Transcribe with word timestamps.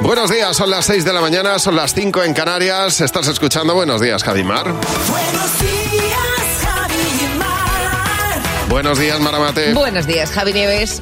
Buenos 0.00 0.30
días, 0.30 0.56
son 0.56 0.70
las 0.70 0.84
6 0.86 1.04
de 1.04 1.12
la 1.12 1.20
mañana, 1.20 1.58
son 1.58 1.74
las 1.76 1.94
5 1.94 2.22
en 2.24 2.34
Canarias. 2.34 3.00
Estás 3.00 3.28
escuchando 3.28 3.74
Buenos 3.74 4.00
días, 4.00 4.22
Javimar. 4.22 4.72
Buenos 4.72 5.60
días, 5.60 6.62
Javi 6.62 6.94
y 6.94 7.38
Mar. 7.38 8.68
Buenos 8.68 8.98
días, 8.98 9.20
Maramate. 9.20 9.72
Buenos 9.74 10.06
días, 10.06 10.30
Javi 10.30 10.52
Nieves. 10.52 11.00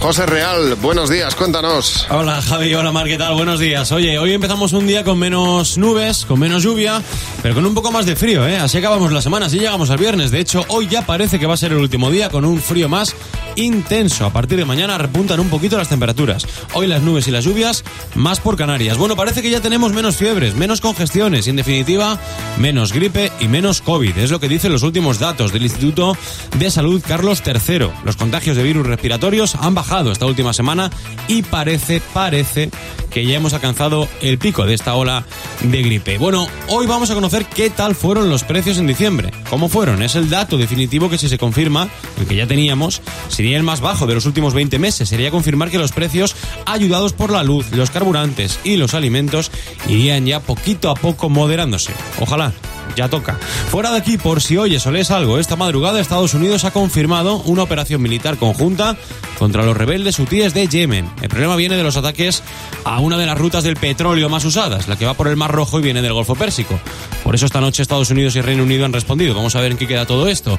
Cadena 0.00 0.06
100. 0.08 0.10
José 0.10 0.26
Real, 0.26 0.74
buenos 0.76 1.10
días, 1.10 1.34
cuéntanos. 1.34 2.06
Hola 2.10 2.40
Javi, 2.42 2.74
hola 2.74 2.90
Mar, 2.90 3.06
¿qué 3.06 3.18
tal? 3.18 3.34
Buenos 3.34 3.60
días. 3.60 3.92
Oye, 3.92 4.18
hoy 4.18 4.32
empezamos 4.32 4.72
un 4.72 4.86
día 4.86 5.04
con 5.04 5.18
menos 5.18 5.78
nubes, 5.78 6.24
con 6.24 6.40
menos 6.40 6.62
lluvia, 6.62 7.02
pero 7.42 7.54
con 7.54 7.66
un 7.66 7.74
poco 7.74 7.92
más 7.92 8.06
de 8.06 8.16
frío, 8.16 8.46
¿eh? 8.48 8.56
Así 8.56 8.78
acabamos 8.78 9.12
la 9.12 9.22
semana, 9.22 9.46
así 9.46 9.58
llegamos 9.58 9.90
al 9.90 9.98
viernes. 9.98 10.30
De 10.30 10.40
hecho, 10.40 10.64
hoy 10.68 10.88
ya 10.88 11.04
parece 11.04 11.38
que 11.38 11.46
va 11.46 11.54
a 11.54 11.58
ser 11.58 11.72
el 11.72 11.78
último 11.78 12.10
día 12.10 12.30
con 12.30 12.44
un 12.44 12.60
frío 12.60 12.88
más 12.88 13.14
intenso. 13.56 14.24
A 14.24 14.32
partir 14.32 14.58
de 14.58 14.64
mañana 14.64 14.96
repuntan 14.98 15.38
un 15.38 15.50
poquito 15.50 15.76
las 15.76 15.88
temperaturas. 15.88 16.46
Hoy 16.72 16.86
las 16.86 17.02
nubes 17.02 17.28
y 17.28 17.30
las 17.30 17.44
lluvias 17.44 17.84
más 18.14 18.40
por 18.40 18.56
Canarias. 18.56 18.96
Bueno, 18.96 19.16
parece 19.16 19.42
que 19.42 19.50
ya 19.50 19.60
tenemos 19.60 19.92
menos 19.92 20.16
fiebres, 20.16 20.54
menos 20.54 20.80
congestiones 20.80 21.46
y 21.46 21.50
en 21.50 21.56
definitiva 21.56 22.18
menos 22.58 22.92
gripe 22.92 23.30
y 23.38 23.48
menos 23.48 23.82
COVID. 23.82 24.16
Es 24.18 24.30
lo 24.30 24.40
que 24.40 24.48
dicen 24.48 24.72
los 24.72 24.82
últimos 24.82 25.18
datos 25.18 25.52
del 25.52 25.62
Instituto 25.62 26.16
de 26.58 26.70
Salud 26.70 27.02
Carlos 27.06 27.42
III. 27.44 27.90
Los 28.04 28.16
contagios 28.16 28.56
de 28.56 28.62
virus 28.62 28.86
respiratorios 28.86 29.54
han 29.56 29.74
bajado 29.74 29.89
esta 29.90 30.24
última 30.24 30.52
semana 30.52 30.88
y 31.26 31.42
parece, 31.42 32.00
parece 32.14 32.70
que 33.10 33.26
ya 33.26 33.36
hemos 33.36 33.54
alcanzado 33.54 34.08
el 34.22 34.38
pico 34.38 34.64
de 34.64 34.74
esta 34.74 34.94
ola 34.94 35.24
de 35.62 35.82
gripe. 35.82 36.16
Bueno, 36.16 36.46
hoy 36.68 36.86
vamos 36.86 37.10
a 37.10 37.14
conocer 37.14 37.44
qué 37.46 37.70
tal 37.70 37.96
fueron 37.96 38.30
los 38.30 38.44
precios 38.44 38.78
en 38.78 38.86
diciembre. 38.86 39.32
¿Cómo 39.50 39.68
fueron? 39.68 40.00
Es 40.00 40.14
el 40.14 40.30
dato 40.30 40.56
definitivo 40.58 41.10
que 41.10 41.18
si 41.18 41.28
se 41.28 41.38
confirma, 41.38 41.88
el 42.20 42.26
que 42.28 42.36
ya 42.36 42.46
teníamos, 42.46 43.02
sería 43.28 43.56
el 43.56 43.64
más 43.64 43.80
bajo 43.80 44.06
de 44.06 44.14
los 44.14 44.26
últimos 44.26 44.54
20 44.54 44.78
meses. 44.78 45.08
Sería 45.08 45.32
confirmar 45.32 45.70
que 45.70 45.78
los 45.78 45.90
precios, 45.90 46.36
ayudados 46.66 47.12
por 47.12 47.32
la 47.32 47.42
luz, 47.42 47.72
los 47.72 47.90
carburantes 47.90 48.60
y 48.62 48.76
los 48.76 48.94
alimentos, 48.94 49.50
irían 49.88 50.24
ya 50.24 50.38
poquito 50.38 50.88
a 50.88 50.94
poco 50.94 51.28
moderándose. 51.28 51.92
Ojalá 52.20 52.52
ya 52.96 53.08
toca. 53.08 53.38
Fuera 53.68 53.90
de 53.90 53.98
aquí, 53.98 54.18
por 54.18 54.42
si 54.42 54.56
oyes 54.56 54.86
o 54.86 54.90
lees 54.90 55.10
algo, 55.10 55.38
esta 55.38 55.56
madrugada 55.56 56.00
Estados 56.00 56.34
Unidos 56.34 56.64
ha 56.64 56.70
confirmado 56.70 57.36
una 57.46 57.62
operación 57.62 58.02
militar 58.02 58.36
conjunta 58.36 58.96
contra 59.38 59.64
los 59.64 59.76
rebeldes 59.76 60.18
hutíes 60.18 60.54
de 60.54 60.66
Yemen. 60.66 61.10
El 61.22 61.28
problema 61.28 61.56
viene 61.56 61.76
de 61.76 61.82
los 61.82 61.96
ataques 61.96 62.42
a 62.84 63.00
una 63.00 63.16
de 63.16 63.26
las 63.26 63.38
rutas 63.38 63.64
del 63.64 63.76
petróleo 63.76 64.28
más 64.28 64.44
usadas, 64.44 64.88
la 64.88 64.96
que 64.96 65.06
va 65.06 65.14
por 65.14 65.28
el 65.28 65.36
Mar 65.36 65.52
Rojo 65.52 65.78
y 65.78 65.82
viene 65.82 66.02
del 66.02 66.12
Golfo 66.12 66.34
Pérsico. 66.34 66.78
Por 67.24 67.34
eso 67.34 67.46
esta 67.46 67.60
noche 67.60 67.82
Estados 67.82 68.10
Unidos 68.10 68.36
y 68.36 68.40
Reino 68.40 68.62
Unido 68.62 68.84
han 68.84 68.92
respondido. 68.92 69.34
Vamos 69.34 69.56
a 69.56 69.60
ver 69.60 69.72
en 69.72 69.78
qué 69.78 69.86
queda 69.86 70.06
todo 70.06 70.28
esto. 70.28 70.58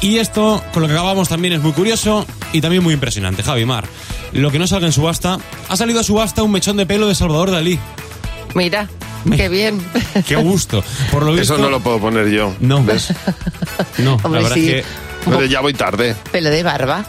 Y 0.00 0.16
esto, 0.16 0.62
con 0.72 0.82
lo 0.82 0.88
que 0.88 0.94
acabamos 0.94 1.28
también 1.28 1.52
es 1.54 1.60
muy 1.60 1.72
curioso 1.72 2.26
y 2.52 2.60
también 2.60 2.82
muy 2.82 2.94
impresionante, 2.94 3.42
Javi 3.42 3.66
Mar. 3.66 3.84
Lo 4.32 4.50
que 4.50 4.58
no 4.58 4.66
salga 4.66 4.86
en 4.86 4.92
subasta, 4.92 5.38
ha 5.68 5.76
salido 5.76 6.00
a 6.00 6.04
subasta 6.04 6.42
un 6.42 6.52
mechón 6.52 6.76
de 6.76 6.86
pelo 6.86 7.06
de 7.06 7.14
Salvador 7.14 7.50
Dalí. 7.50 7.78
Mira, 8.54 8.88
qué 9.36 9.48
bien. 9.48 9.80
Qué 10.26 10.36
gusto. 10.36 10.82
Por 11.10 11.24
lo 11.24 11.32
visto, 11.32 11.54
Eso 11.54 11.62
no 11.62 11.70
lo 11.70 11.80
puedo 11.80 11.98
poner 11.98 12.28
yo. 12.28 12.54
No. 12.60 12.82
¿Ves? 12.84 13.12
No, 13.98 14.14
Hombre, 14.22 14.42
la 14.42 14.48
verdad 14.48 14.54
sí. 14.54 14.70
es 14.70 14.84
que... 14.84 14.90
Pero 15.26 15.44
ya 15.44 15.60
voy 15.60 15.74
tarde. 15.74 16.16
Pelo 16.32 16.48
de 16.50 16.62
barba. 16.62 17.04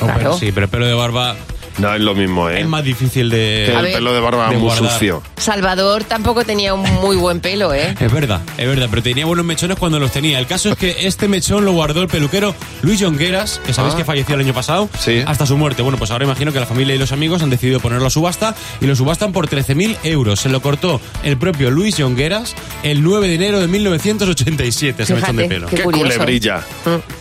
Oh, 0.00 0.06
pero 0.06 0.14
Claro. 0.14 0.38
sí, 0.38 0.52
pero 0.52 0.64
el 0.64 0.70
pelo 0.70 0.86
de 0.86 0.94
barba 0.94 1.34
No 1.78 1.94
es 1.94 2.00
lo 2.00 2.14
mismo, 2.14 2.50
¿eh? 2.50 2.60
es 2.60 2.66
más 2.66 2.82
difícil 2.82 3.30
de... 3.30 3.64
Que 3.70 3.76
el 3.76 3.82
ver. 3.84 3.92
pelo 3.94 4.12
de 4.12 4.20
barba 4.20 4.48
de 4.48 4.56
muy 4.56 4.62
guardar. 4.64 4.90
sucio. 4.92 5.22
Salvador 5.36 6.02
tampoco 6.04 6.44
tenía 6.44 6.74
un 6.74 6.82
muy 6.82 7.16
buen 7.16 7.38
pelo, 7.40 7.72
¿eh? 7.72 7.94
Es 8.00 8.12
verdad, 8.12 8.40
es 8.56 8.66
verdad, 8.66 8.88
pero 8.90 9.02
tenía 9.02 9.24
buenos 9.26 9.44
mechones 9.46 9.78
cuando 9.78 10.00
los 10.00 10.10
tenía. 10.10 10.38
El 10.40 10.46
caso 10.46 10.70
es 10.70 10.76
que 10.76 11.06
este 11.06 11.28
mechón 11.28 11.64
lo 11.64 11.72
guardó 11.72 12.02
el 12.02 12.08
peluquero 12.08 12.54
Luis 12.82 13.00
Jongueras, 13.02 13.60
que 13.64 13.72
sabéis 13.72 13.94
Ah. 13.94 13.98
que 13.98 14.04
falleció 14.04 14.34
el 14.34 14.40
año 14.40 14.54
pasado, 14.54 14.88
Sí. 14.98 15.22
hasta 15.26 15.46
su 15.46 15.56
muerte. 15.56 15.82
Bueno, 15.82 15.98
pues 15.98 16.10
ahora 16.10 16.24
imagino 16.24 16.52
que 16.52 16.58
la 16.60 16.66
familia 16.66 16.94
y 16.94 16.98
los 16.98 17.12
amigos 17.12 17.42
han 17.42 17.50
decidido 17.50 17.78
ponerlo 17.80 18.06
a 18.08 18.10
subasta 18.10 18.54
y 18.80 18.86
lo 18.86 18.96
subastan 18.96 19.32
por 19.32 19.46
13.000 19.48 19.96
euros. 20.02 20.40
Se 20.40 20.48
lo 20.48 20.60
cortó 20.60 21.00
el 21.22 21.36
propio 21.38 21.70
Luis 21.70 21.94
Jongueras 21.96 22.54
el 22.82 23.02
9 23.04 23.28
de 23.28 23.34
enero 23.36 23.60
de 23.60 23.68
1987, 23.68 25.02
ese 25.04 25.14
mechón 25.14 25.36
de 25.36 25.42
Fíjate, 25.44 25.54
pelo. 25.54 25.66
Qué 25.68 25.76
Qué 25.76 25.82
culebrilla. 25.84 26.60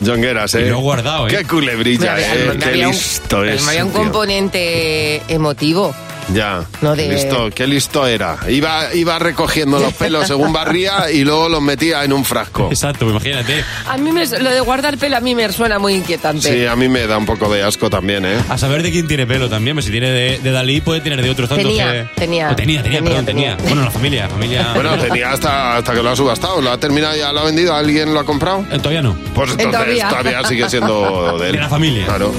Jongueras, 0.05 0.55
¿eh? 0.55 0.61
Y 0.65 0.69
lo 0.69 0.77
he 0.79 0.81
guardado, 0.81 1.27
¿eh? 1.27 1.35
Qué 1.37 1.45
culebrilla, 1.45 2.13
Había- 2.13 2.35
¿eh? 2.35 2.49
había 2.49 2.71
Qué 2.71 2.85
un- 2.85 2.91
listo 2.91 3.43
es. 3.43 3.67
Había 3.67 3.85
un 3.85 3.91
tío. 3.91 4.01
Emotivo. 5.27 5.93
Ya. 6.33 6.65
No 6.81 6.93
de- 6.93 7.07
Qué 7.07 7.13
listo, 7.13 7.49
qué 7.55 7.67
listo 7.67 8.05
era. 8.05 8.35
Iba, 8.49 8.93
iba 8.93 9.17
recogiendo 9.17 9.79
los 9.79 9.93
pelos 9.93 10.27
según 10.27 10.51
barría 10.51 11.09
y 11.09 11.23
luego 11.23 11.47
los 11.47 11.61
metía 11.61 12.03
en 12.03 12.11
un 12.11 12.25
frasco. 12.25 12.67
Exacto, 12.69 13.09
imagínate. 13.09 13.63
A 13.87 13.95
mí 13.97 14.11
me- 14.11 14.25
lo 14.27 14.49
de 14.49 14.59
guardar 14.59 14.97
pelo 14.97 15.15
a 15.15 15.21
mí 15.21 15.35
me 15.35 15.49
suena 15.53 15.79
muy 15.79 15.93
inquietante. 15.93 16.51
Sí, 16.51 16.65
a 16.65 16.75
mí 16.75 16.89
me 16.89 17.07
da 17.07 17.17
un 17.17 17.25
poco 17.25 17.49
de 17.49 17.63
asco 17.63 17.89
también, 17.89 18.25
¿eh? 18.25 18.35
A 18.49 18.57
saber 18.57 18.83
de 18.83 18.91
quién 18.91 19.07
tiene 19.07 19.25
pelo 19.25 19.47
también, 19.47 19.77
pues 19.77 19.85
si 19.85 19.91
tiene 19.91 20.09
de, 20.09 20.39
de 20.39 20.51
Dalí 20.51 20.81
puede 20.81 20.99
tener 20.99 21.21
de 21.21 21.29
otros 21.29 21.47
tantos 21.47 21.65
Tenía, 21.65 21.93
que... 21.93 22.09
tenía. 22.19 22.49
Oh, 22.51 22.55
tenía, 22.57 22.83
tenía, 22.83 22.97
Tenía, 22.99 23.09
perdón, 23.09 23.25
tenía. 23.25 23.55
tenía. 23.55 23.69
Bueno, 23.69 23.85
la 23.85 23.91
familia, 23.91 24.27
familia... 24.27 24.71
Bueno, 24.73 24.97
tenía 24.97 25.31
hasta, 25.31 25.77
hasta 25.77 25.93
que 25.93 26.03
lo 26.03 26.09
ha 26.09 26.15
subastado. 26.17 26.59
¿Lo 26.59 26.71
ha 26.73 26.77
terminado 26.77 27.15
ya? 27.15 27.31
¿Lo 27.31 27.39
ha 27.39 27.43
vendido? 27.45 27.73
¿Alguien 27.73 28.13
lo 28.13 28.19
ha 28.19 28.25
comprado? 28.25 28.65
Eh, 28.69 28.77
todavía 28.79 29.01
no. 29.01 29.15
Pues 29.33 29.51
entonces 29.51 29.71
Todavía. 29.71 30.09
todavía, 30.09 30.43
sigue 30.43 30.69
siendo 30.69 31.37
de 31.39 31.45
él. 31.47 31.51
De 31.53 31.59
la 31.61 31.69
familia. 31.69 32.05
Claro. 32.05 32.33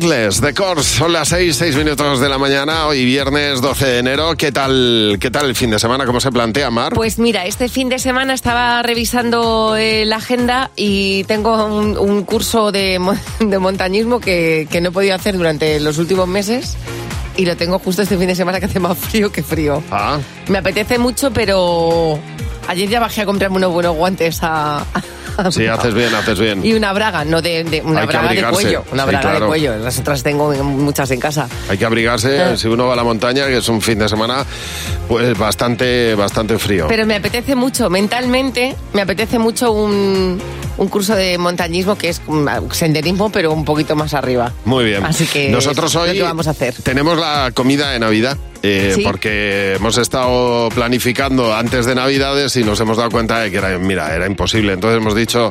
Breathless, 0.00 0.40
The 0.40 0.54
Course, 0.54 0.96
son 0.96 1.12
las 1.12 1.28
6, 1.28 1.54
6 1.56 1.76
minutos 1.76 2.20
de 2.20 2.28
la 2.30 2.38
mañana, 2.38 2.86
hoy 2.86 3.04
viernes 3.04 3.60
12 3.60 3.86
de 3.86 3.98
enero. 3.98 4.34
¿Qué 4.34 4.50
tal, 4.50 5.18
qué 5.20 5.30
tal 5.30 5.44
el 5.44 5.54
fin 5.54 5.68
de 5.68 5.78
semana? 5.78 6.06
¿Cómo 6.06 6.20
se 6.20 6.32
plantea, 6.32 6.70
Mar? 6.70 6.94
Pues 6.94 7.18
mira, 7.18 7.44
este 7.44 7.68
fin 7.68 7.90
de 7.90 7.98
semana 7.98 8.32
estaba 8.32 8.82
revisando 8.82 9.76
eh, 9.76 10.06
la 10.06 10.16
agenda 10.16 10.70
y 10.74 11.24
tengo 11.24 11.66
un, 11.66 11.98
un 11.98 12.22
curso 12.24 12.72
de, 12.72 12.98
de 13.40 13.58
montañismo 13.58 14.20
que, 14.20 14.66
que 14.70 14.80
no 14.80 14.88
he 14.88 14.92
podido 14.92 15.14
hacer 15.14 15.36
durante 15.36 15.78
los 15.80 15.98
últimos 15.98 16.26
meses 16.26 16.78
y 17.36 17.44
lo 17.44 17.54
tengo 17.58 17.78
justo 17.78 18.00
este 18.00 18.16
fin 18.16 18.28
de 18.28 18.34
semana 18.34 18.58
que 18.58 18.66
hace 18.66 18.80
más 18.80 18.96
frío 18.96 19.30
que 19.30 19.42
frío. 19.42 19.82
Ah, 19.90 20.18
Me 20.48 20.58
apetece 20.58 20.98
mucho, 20.98 21.30
pero 21.30 22.18
ayer 22.68 22.88
ya 22.88 23.00
bajé 23.00 23.20
a 23.20 23.26
comprarme 23.26 23.58
unos 23.58 23.72
buenos 23.72 23.94
guantes 23.96 24.38
a... 24.42 24.82
sí, 25.50 25.66
haces 25.66 25.94
bien, 25.94 26.14
haces 26.14 26.38
bien. 26.38 26.64
Y 26.64 26.72
una 26.74 26.92
braga, 26.92 27.24
no 27.24 27.40
de, 27.42 27.64
de- 27.64 27.80
una 27.82 28.00
Hay 28.02 28.06
braga 28.06 28.32
de 28.32 28.42
cuello, 28.44 28.84
una 28.92 29.04
Sí, 29.04 29.08
braga 29.10 29.20
claro. 29.30 29.40
de 29.40 29.46
cuello. 29.48 29.76
Las 29.78 29.98
otras 29.98 30.22
tengo 30.22 30.52
muchas 30.62 31.10
en 31.10 31.20
casa. 31.20 31.48
Hay 31.68 31.78
que 31.78 31.84
abrigarse 31.84 32.40
Ah. 32.40 32.56
si 32.56 32.68
uno 32.68 32.86
va 32.86 32.92
a 32.94 32.96
la 32.96 33.04
montaña, 33.04 33.46
que 33.46 33.58
es 33.58 33.68
un 33.68 33.80
fin 33.80 33.98
de 33.98 34.08
semana 34.08 34.44
pues 35.08 35.36
bastante, 35.38 36.14
bastante 36.14 36.58
frío. 36.58 36.86
Pero 36.88 37.04
me 37.06 37.16
apetece 37.16 37.54
mucho, 37.54 37.90
mentalmente, 37.90 38.76
me 38.92 39.02
apetece 39.02 39.38
mucho 39.38 39.72
un, 39.72 40.40
un 40.80 40.88
curso 40.88 41.14
de 41.14 41.38
montañismo 41.38 41.96
que 41.96 42.08
es 42.08 42.20
senderismo, 42.72 43.30
pero 43.30 43.52
un 43.52 43.64
poquito 43.64 43.94
más 43.96 44.14
arriba. 44.14 44.52
Muy 44.64 44.84
bien. 44.84 45.04
Así 45.04 45.26
que 45.26 45.48
nosotros 45.50 45.94
hoy 45.94 46.12
que 46.14 46.22
vamos 46.22 46.46
a 46.48 46.50
hacer. 46.50 46.74
tenemos 46.82 47.18
la 47.18 47.50
comida 47.54 47.90
de 47.90 47.98
Navidad. 47.98 48.36
eh, 48.62 48.92
Sí. 48.94 49.02
Porque 49.02 49.74
hemos 49.76 49.96
estado 49.96 50.68
planificando 50.74 51.54
antes 51.54 51.86
de 51.86 51.94
Navidades 51.94 52.56
y 52.56 52.64
nos 52.64 52.78
hemos 52.80 52.98
dado 52.98 53.08
cuenta 53.10 53.40
de 53.40 53.50
que 53.50 53.56
era, 53.56 53.78
mira, 53.78 54.14
era 54.14 54.26
imposible. 54.26 54.72
Entonces 54.74 54.98
hemos 55.00 55.14
dicho, 55.14 55.48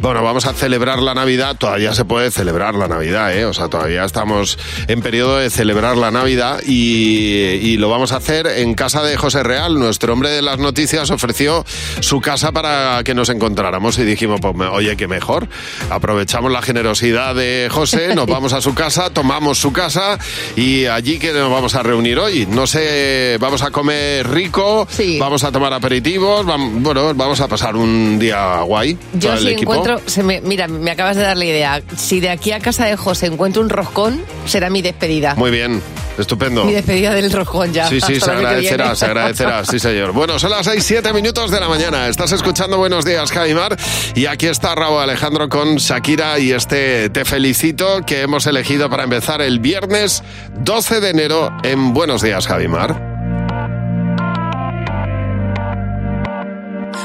bueno, 0.00 0.22
vamos 0.24 0.44
a 0.46 0.52
celebrar 0.54 0.98
la 1.00 1.14
Navidad. 1.14 1.56
Todavía 1.56 1.94
se 1.94 2.04
puede 2.04 2.30
celebrar 2.32 2.74
la 2.74 2.88
Navidad, 2.88 3.36
¿eh? 3.36 3.44
O 3.44 3.52
sea, 3.54 3.68
todavía 3.68 4.04
estamos 4.04 4.58
en 4.88 5.02
periodo 5.02 5.36
de 5.38 5.50
celebrar 5.50 5.96
la 5.96 6.10
Navidad 6.10 6.60
y, 6.66 7.60
y 7.62 7.76
lo 7.76 7.90
vamos 7.90 8.10
a 8.12 8.16
hacer 8.16 8.46
en 8.48 8.74
casa 8.74 9.02
de 9.04 9.16
José 9.16 9.42
Real. 9.44 9.78
Nuestro 9.78 10.12
hombre 10.12 10.30
de 10.30 10.42
las 10.42 10.58
noticias 10.58 11.10
ofreció 11.10 11.64
su 12.00 12.20
casa 12.20 12.50
para 12.52 13.02
que 13.04 13.14
nos 13.14 13.28
encontráramos 13.28 13.98
y 13.98 14.04
dijimos, 14.04 14.40
pues, 14.40 14.54
me- 14.56 14.67
oye, 14.72 14.96
qué 14.96 15.08
mejor. 15.08 15.48
Aprovechamos 15.90 16.50
la 16.52 16.62
generosidad 16.62 17.34
de 17.34 17.68
José, 17.70 18.14
nos 18.14 18.26
vamos 18.28 18.52
a 18.52 18.60
su 18.60 18.74
casa, 18.74 19.10
tomamos 19.10 19.58
su 19.58 19.72
casa 19.72 20.18
y 20.56 20.86
allí 20.86 21.18
que 21.18 21.32
nos 21.32 21.50
vamos 21.50 21.74
a 21.74 21.82
reunir 21.82 22.18
hoy. 22.18 22.46
No 22.46 22.66
sé, 22.66 23.36
vamos 23.40 23.62
a 23.62 23.70
comer 23.70 24.28
rico, 24.28 24.86
Sí. 24.90 25.18
vamos 25.18 25.44
a 25.44 25.52
tomar 25.52 25.72
aperitivos, 25.72 26.44
bueno, 26.46 27.14
vamos 27.14 27.40
a 27.40 27.48
pasar 27.48 27.76
un 27.76 28.18
día 28.18 28.60
guay. 28.62 28.96
Yo 29.14 29.36
si 29.36 29.48
equipo. 29.48 29.74
encuentro, 29.74 30.00
se 30.08 30.22
me- 30.22 30.40
mira, 30.40 30.68
me 30.68 30.90
acabas 30.90 31.16
de 31.16 31.22
dar 31.22 31.36
la 31.36 31.44
idea. 31.44 31.82
Si 31.96 32.20
de 32.20 32.30
aquí 32.30 32.52
a 32.52 32.60
casa 32.60 32.86
de 32.86 32.96
José 32.96 33.26
encuentro 33.26 33.62
un 33.62 33.68
roscón, 33.70 34.22
será 34.46 34.70
mi 34.70 34.82
despedida. 34.82 35.34
Muy 35.36 35.50
bien, 35.50 35.80
estupendo. 36.18 36.64
Mi 36.64 36.72
despedida 36.72 37.14
del 37.14 37.30
roscón 37.30 37.72
ya. 37.72 37.88
Sí, 37.88 38.00
sí, 38.00 38.18
se 38.20 38.30
agradecerá, 38.30 38.94
se 38.96 39.04
agradecerá, 39.06 39.64
sí 39.64 39.78
señor. 39.78 40.12
Bueno, 40.12 40.38
son 40.38 40.50
las 40.50 40.66
6, 40.66 40.82
7 40.84 41.12
minutos 41.12 41.50
de 41.50 41.60
la 41.60 41.68
mañana. 41.68 42.08
Estás 42.08 42.32
escuchando 42.32 42.76
Buenos 42.78 43.04
Días, 43.04 43.30
Javimar. 43.30 43.76
Y 44.14 44.26
aquí 44.26 44.46
está 44.46 44.57
Raúl 44.60 45.00
Alejandro 45.00 45.48
con 45.48 45.76
Shakira 45.76 46.38
y 46.38 46.52
este 46.52 47.08
Te 47.10 47.24
Felicito 47.24 48.00
que 48.04 48.22
hemos 48.22 48.46
elegido 48.46 48.90
para 48.90 49.04
empezar 49.04 49.40
el 49.40 49.60
viernes 49.60 50.22
12 50.60 51.00
de 51.00 51.10
enero 51.10 51.50
en 51.62 51.94
Buenos 51.94 52.22
Días, 52.22 52.46
Javimar. 52.46 53.00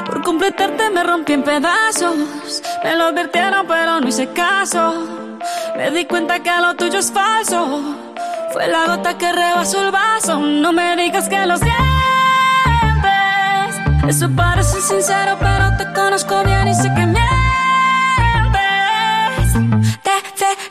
Por 0.05 0.21
completarte 0.23 0.89
me 0.89 1.03
rompí 1.03 1.33
en 1.33 1.43
pedazos. 1.43 2.15
Me 2.83 2.95
lo 2.95 3.05
advirtieron, 3.05 3.67
pero 3.67 4.01
no 4.01 4.07
hice 4.07 4.27
caso. 4.29 5.37
Me 5.77 5.91
di 5.91 6.05
cuenta 6.05 6.41
que 6.41 6.51
lo 6.59 6.75
tuyo 6.75 6.99
es 6.99 7.11
falso. 7.11 7.81
Fue 8.51 8.67
la 8.67 8.87
gota 8.87 9.17
que 9.17 9.31
rebasó 9.31 9.85
el 9.85 9.91
vaso. 9.91 10.39
No 10.39 10.73
me 10.73 10.95
digas 10.95 11.29
que 11.29 11.45
lo 11.45 11.55
sientes. 11.57 11.73
Eso 14.07 14.29
parece 14.35 14.81
sincero, 14.81 15.37
pero 15.39 15.77
te 15.77 15.93
conozco 15.93 16.43
bien 16.43 16.67
y 16.67 16.73
sé 16.73 16.89
que 16.95 17.05
mientes. 17.05 17.22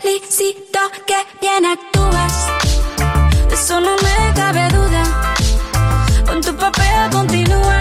Felicito 0.03 0.81
que 1.07 1.17
bien 1.41 1.65
actúas. 1.65 2.35
De 3.49 3.55
eso 3.55 3.81
no 3.81 3.95
me 3.97 4.35
cabe 4.35 4.69
duda. 4.69 5.03
Con 6.27 6.41
tu 6.41 6.55
papel 6.57 7.11
continúa. 7.11 7.79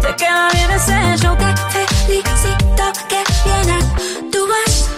Te 0.00 0.14
queda 0.16 0.48
bien 0.52 0.70
ese 0.70 1.16
show 1.18 1.36
Te 1.36 1.86
felicito 2.06 2.84
que 3.08 3.22
bien 3.44 3.70
actúas 3.70 4.90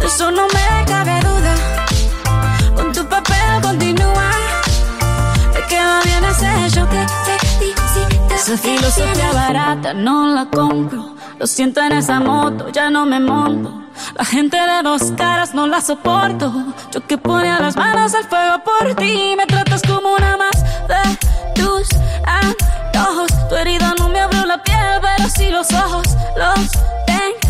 De 0.00 0.06
eso 0.06 0.30
no 0.32 0.46
me 0.48 0.84
cabe 0.86 1.20
duda 1.20 1.54
Con 2.74 2.92
tu 2.92 3.08
papel 3.08 3.62
continúa 3.62 4.30
Te 5.54 5.62
queda 5.68 6.00
bien 6.02 6.24
ese 6.24 6.70
show 6.70 6.86
Te 6.88 7.29
Esa 8.40 8.56
filosofía 8.56 9.32
barata 9.34 9.92
no 9.92 10.34
la 10.34 10.46
compro 10.46 11.14
Lo 11.38 11.46
siento 11.46 11.82
en 11.82 11.92
esa 11.92 12.20
moto, 12.20 12.70
ya 12.70 12.88
no 12.88 13.04
me 13.04 13.20
monto 13.20 13.80
la 14.16 14.24
gente 14.24 14.56
de 14.56 14.82
dos 14.82 15.12
caras 15.16 15.54
no 15.54 15.66
la 15.66 15.80
soporto. 15.82 16.50
Yo 16.90 17.06
que 17.06 17.18
ponía 17.18 17.60
las 17.60 17.76
manos 17.76 18.14
al 18.14 18.24
fuego 18.24 18.62
por 18.64 18.94
ti. 18.94 19.34
Me 19.36 19.46
tratas 19.46 19.82
como 19.82 20.14
una 20.14 20.38
más 20.38 20.64
de 20.88 21.60
tus 21.60 21.88
antojos. 22.24 23.30
Tu 23.48 23.56
herida 23.56 23.94
no 23.98 24.08
me 24.08 24.20
abrió 24.20 24.46
la 24.46 24.62
piel, 24.62 25.00
pero 25.02 25.28
sí 25.28 25.50
los 25.50 25.70
ojos. 25.72 26.06
Los 26.36 26.70
tengo 27.06 27.49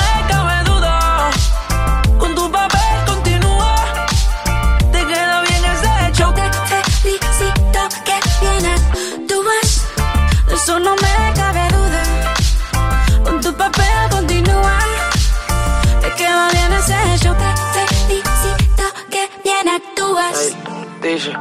Dice. 21.13 21.33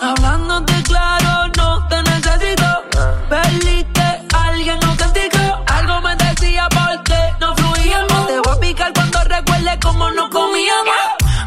Hablándote 0.00 0.80
claro, 0.84 1.48
no 1.56 1.88
te 1.88 2.00
necesito. 2.04 2.84
Perdiste, 3.28 4.22
alguien 4.32 4.78
no 4.80 4.96
castigó. 4.96 5.64
Algo 5.66 6.00
me 6.02 6.14
decía 6.14 6.68
porque 6.68 7.18
no 7.40 7.56
fluíamos. 7.56 8.26
Te 8.28 8.38
voy 8.38 8.56
a 8.56 8.60
picar 8.60 8.92
cuando 8.92 9.24
recuerde 9.24 9.76
cómo 9.82 10.08
no 10.12 10.30
comíamos. 10.30 11.02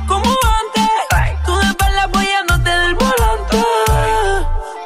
Como 0.05 0.25
antes, 0.25 0.91
tú 1.45 1.55
de 1.55 1.67
espalda 1.67 2.03
apoyándote 2.03 2.69
del 2.69 2.95
volante. 2.95 3.65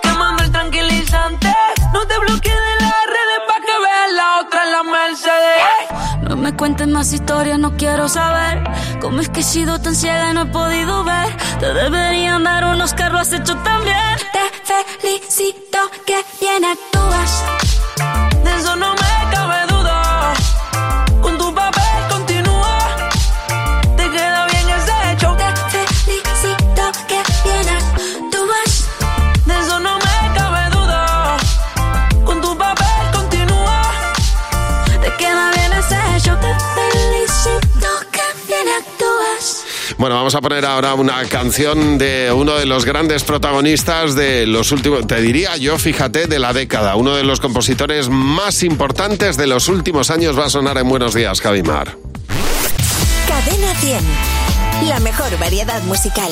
Quemando 0.04 0.44
el 0.44 0.52
tranquilizante. 0.52 1.52
No 1.92 2.06
te 2.06 2.20
bloquees 2.20 2.56
de 2.56 2.86
las 2.86 3.04
redes 3.16 3.40
pa' 3.48 3.62
que 3.66 3.80
veas 3.84 4.14
la 4.16 4.42
otra 4.42 4.64
en 4.64 4.72
la 4.72 4.84
Mercedes. 4.84 6.30
No 6.30 6.36
me 6.36 6.56
cuentes 6.56 6.88
más 6.88 7.12
historias, 7.14 7.58
no 7.58 7.76
quiero 7.78 8.08
saber 8.08 8.62
cómo 9.02 9.20
es 9.20 9.30
que 9.30 9.42
he 9.42 9.44
sido 9.44 9.80
tan 9.80 9.96
ciega 9.96 10.30
y 10.30 10.34
no 10.34 10.44
he 10.44 10.46
podido 10.46 11.04
ver. 11.04 11.36
Te 11.60 11.74
deberían 11.74 12.44
dar 12.44 12.64
unos 12.66 12.94
carros, 12.94 13.22
has 13.22 13.34
hecho 13.34 13.56
también. 13.58 13.98
Te 14.32 15.00
felicito 15.00 15.80
que 16.06 16.24
bien 16.40 16.64
actúas. 16.64 16.91
Bueno, 40.02 40.16
vamos 40.16 40.34
a 40.34 40.42
poner 40.42 40.66
ahora 40.66 40.96
una 40.96 41.24
canción 41.26 42.00
de 42.00 42.32
uno 42.32 42.56
de 42.56 42.66
los 42.66 42.86
grandes 42.86 43.24
protagonistas 43.24 44.16
de 44.16 44.48
los 44.48 44.72
últimos, 44.72 45.06
te 45.06 45.22
diría 45.22 45.58
yo, 45.58 45.78
fíjate, 45.78 46.26
de 46.26 46.40
la 46.40 46.54
década. 46.54 46.96
Uno 46.96 47.16
de 47.16 47.24
los 47.24 47.40
compositores 47.40 48.10
más 48.10 48.64
importantes 48.64 49.38
de 49.38 49.46
los 49.46 49.68
últimos 49.68 50.10
años 50.10 50.36
va 50.36 50.46
a 50.46 50.50
sonar 50.50 50.80
en 50.80 50.90
Buenos 50.90 51.14
Días, 51.14 51.40
Javimar. 51.40 51.98
Cadena 53.28 53.76
100. 53.76 54.00
La 54.88 55.00
mejor 55.02 55.38
variedad 55.38 55.84
musical. 55.84 56.32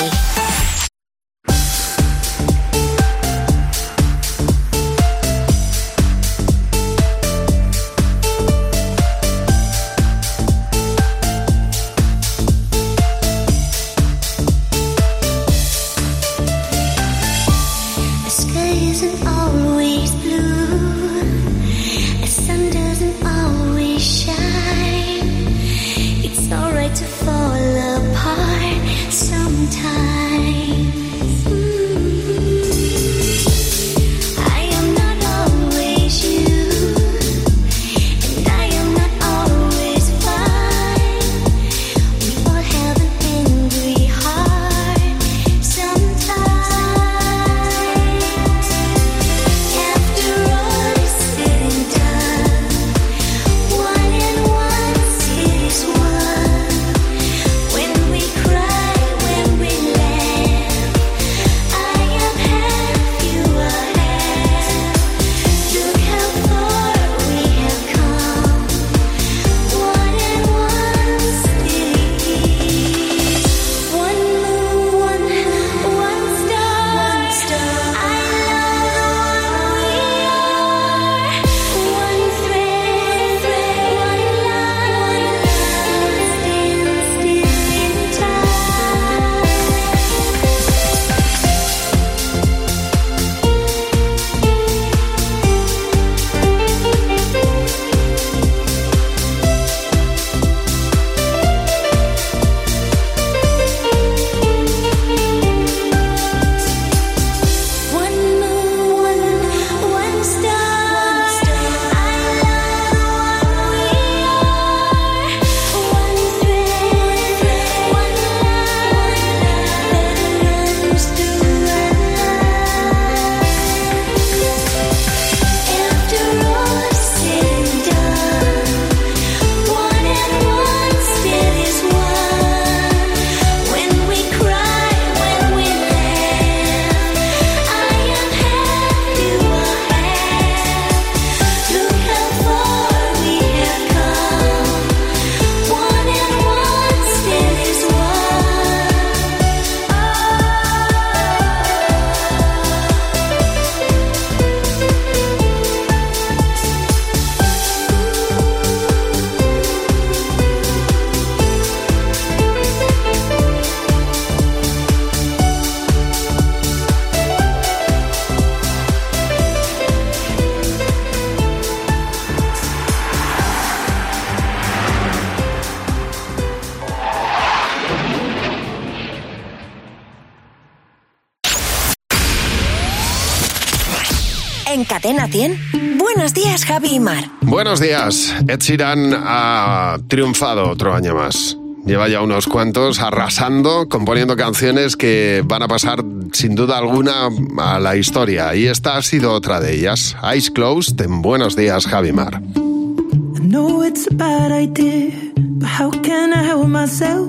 Javi 186.70 186.94
y 186.94 187.00
Mar. 187.00 187.24
Buenos 187.40 187.80
días. 187.80 188.32
Ed 188.46 188.60
Sheeran 188.60 189.12
ha 189.12 189.98
triunfado 190.06 190.70
otro 190.70 190.94
año 190.94 191.16
más. 191.16 191.58
Lleva 191.84 192.08
ya 192.08 192.22
unos 192.22 192.46
cuantos 192.46 193.00
arrasando, 193.00 193.88
componiendo 193.88 194.36
canciones 194.36 194.96
que 194.96 195.42
van 195.44 195.62
a 195.64 195.66
pasar 195.66 196.04
sin 196.30 196.54
duda 196.54 196.78
alguna 196.78 197.28
a 197.58 197.80
la 197.80 197.96
historia. 197.96 198.54
Y 198.54 198.68
esta 198.68 198.96
ha 198.96 199.02
sido 199.02 199.32
otra 199.32 199.58
de 199.58 199.74
ellas. 199.74 200.16
Eyes 200.22 200.48
Closed 200.52 201.00
en 201.00 201.22
Buenos 201.22 201.56
Días, 201.56 201.86
Javi 201.88 202.12
Mar. 202.12 202.40
I 202.40 203.40
know 203.40 203.82
it's 203.84 204.06
a 204.06 204.14
bad 204.14 204.52
idea, 204.52 205.10
but 205.34 205.68
how 205.68 205.90
can 205.90 206.32
I 206.32 206.44
help 206.44 206.68
myself? 206.68 207.28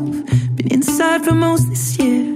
Been 0.56 0.72
inside 0.72 1.24
for 1.24 1.34
most 1.34 1.68
this 1.68 1.98
year. 1.98 2.36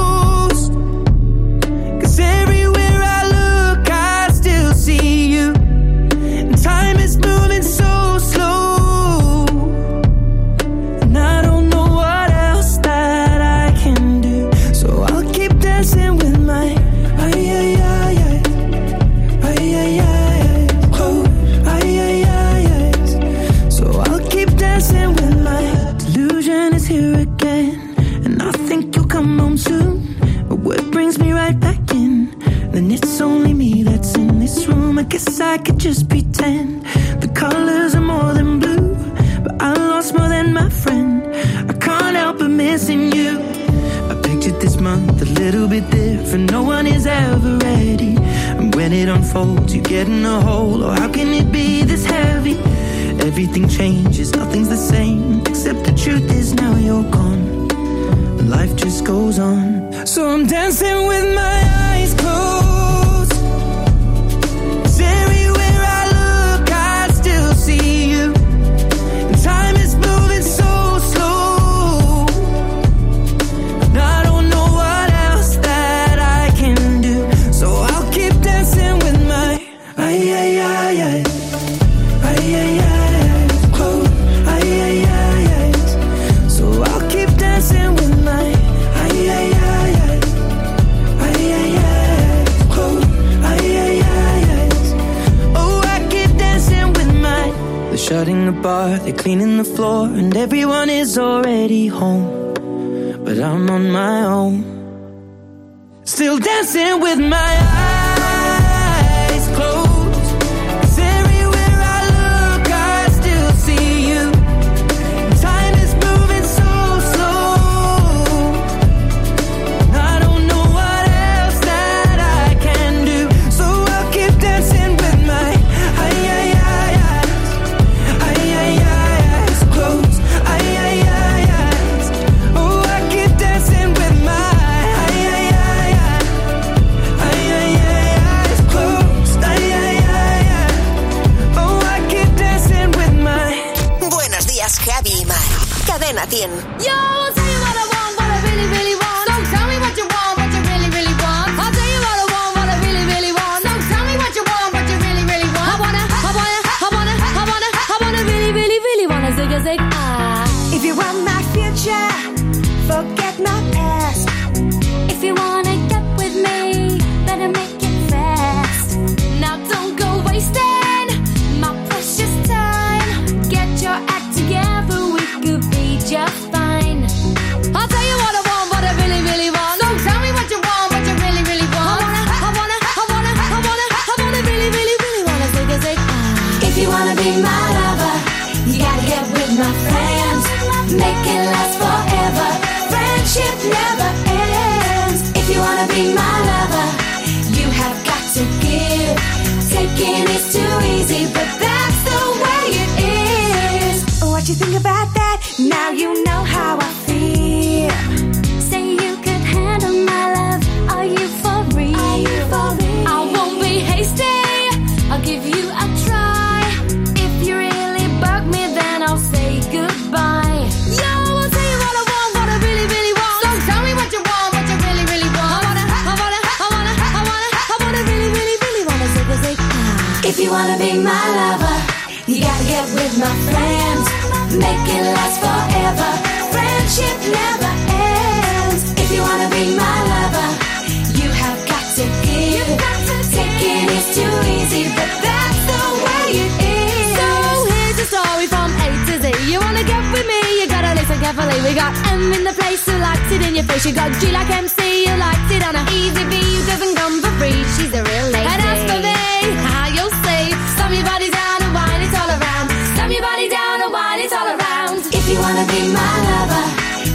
Got 252.31 252.37
M 252.37 252.39
in 252.39 252.43
the 252.43 252.53
place 252.61 252.85
who 252.85 252.97
likes 252.97 253.31
it 253.31 253.41
in 253.47 253.55
your 253.55 253.65
face. 253.65 253.85
You 253.85 253.93
got 253.93 254.11
G 254.19 254.31
like 254.31 254.49
MC 254.49 255.05
who 255.05 255.17
likes 255.17 255.51
it 255.51 255.63
on 255.67 255.75
a 255.75 255.83
easy 255.91 256.23
V 256.23 256.35
who 256.35 256.65
doesn't 256.65 256.95
come 256.95 257.21
for 257.21 257.31
free. 257.39 257.63
She's 257.75 257.93
a 257.93 258.03
real 258.03 258.27
lady. 258.31 258.47
And 258.47 258.61
as 258.71 258.81
for 258.89 258.99
me, 258.99 259.19
how 259.67 259.87
you'll 259.95 260.15
say, 260.25 260.41
slam 260.75 260.93
your 260.93 261.05
body 261.05 261.29
down 261.29 261.57
and 261.63 261.73
wine 261.73 262.01
it 262.01 262.13
all 262.15 262.29
around. 262.29 262.67
Slam 262.95 263.11
your 263.11 263.21
body 263.21 263.47
down 263.49 263.81
and 263.83 263.91
wine 263.91 264.19
it 264.19 264.33
all 264.33 264.47
around. 264.47 264.99
If 265.11 265.23
you 265.29 265.37
wanna 265.39 265.65
be 265.67 265.81
my 265.91 266.13
lover, 266.29 266.65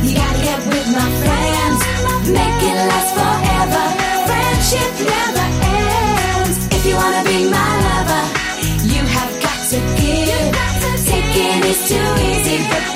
you 0.05 0.12
gotta 0.16 0.40
get 0.48 0.61
with 0.72 0.88
my 0.92 1.09
friends. 1.22 1.79
Make 2.29 2.61
it 2.70 2.79
last 2.90 3.11
forever. 3.16 3.85
Friendship 4.29 4.92
never 5.14 5.46
ends. 5.81 6.57
If 6.76 6.83
you 6.88 6.94
wanna 6.96 7.24
be 7.24 7.38
my 7.48 7.72
lover, 7.88 8.22
you 8.92 9.02
have 9.16 9.33
got 9.44 9.61
to 9.72 9.79
give. 10.00 10.48
Taking 11.07 11.62
is 11.70 11.81
too 11.88 12.09
easy, 12.31 12.59
but 12.70 12.95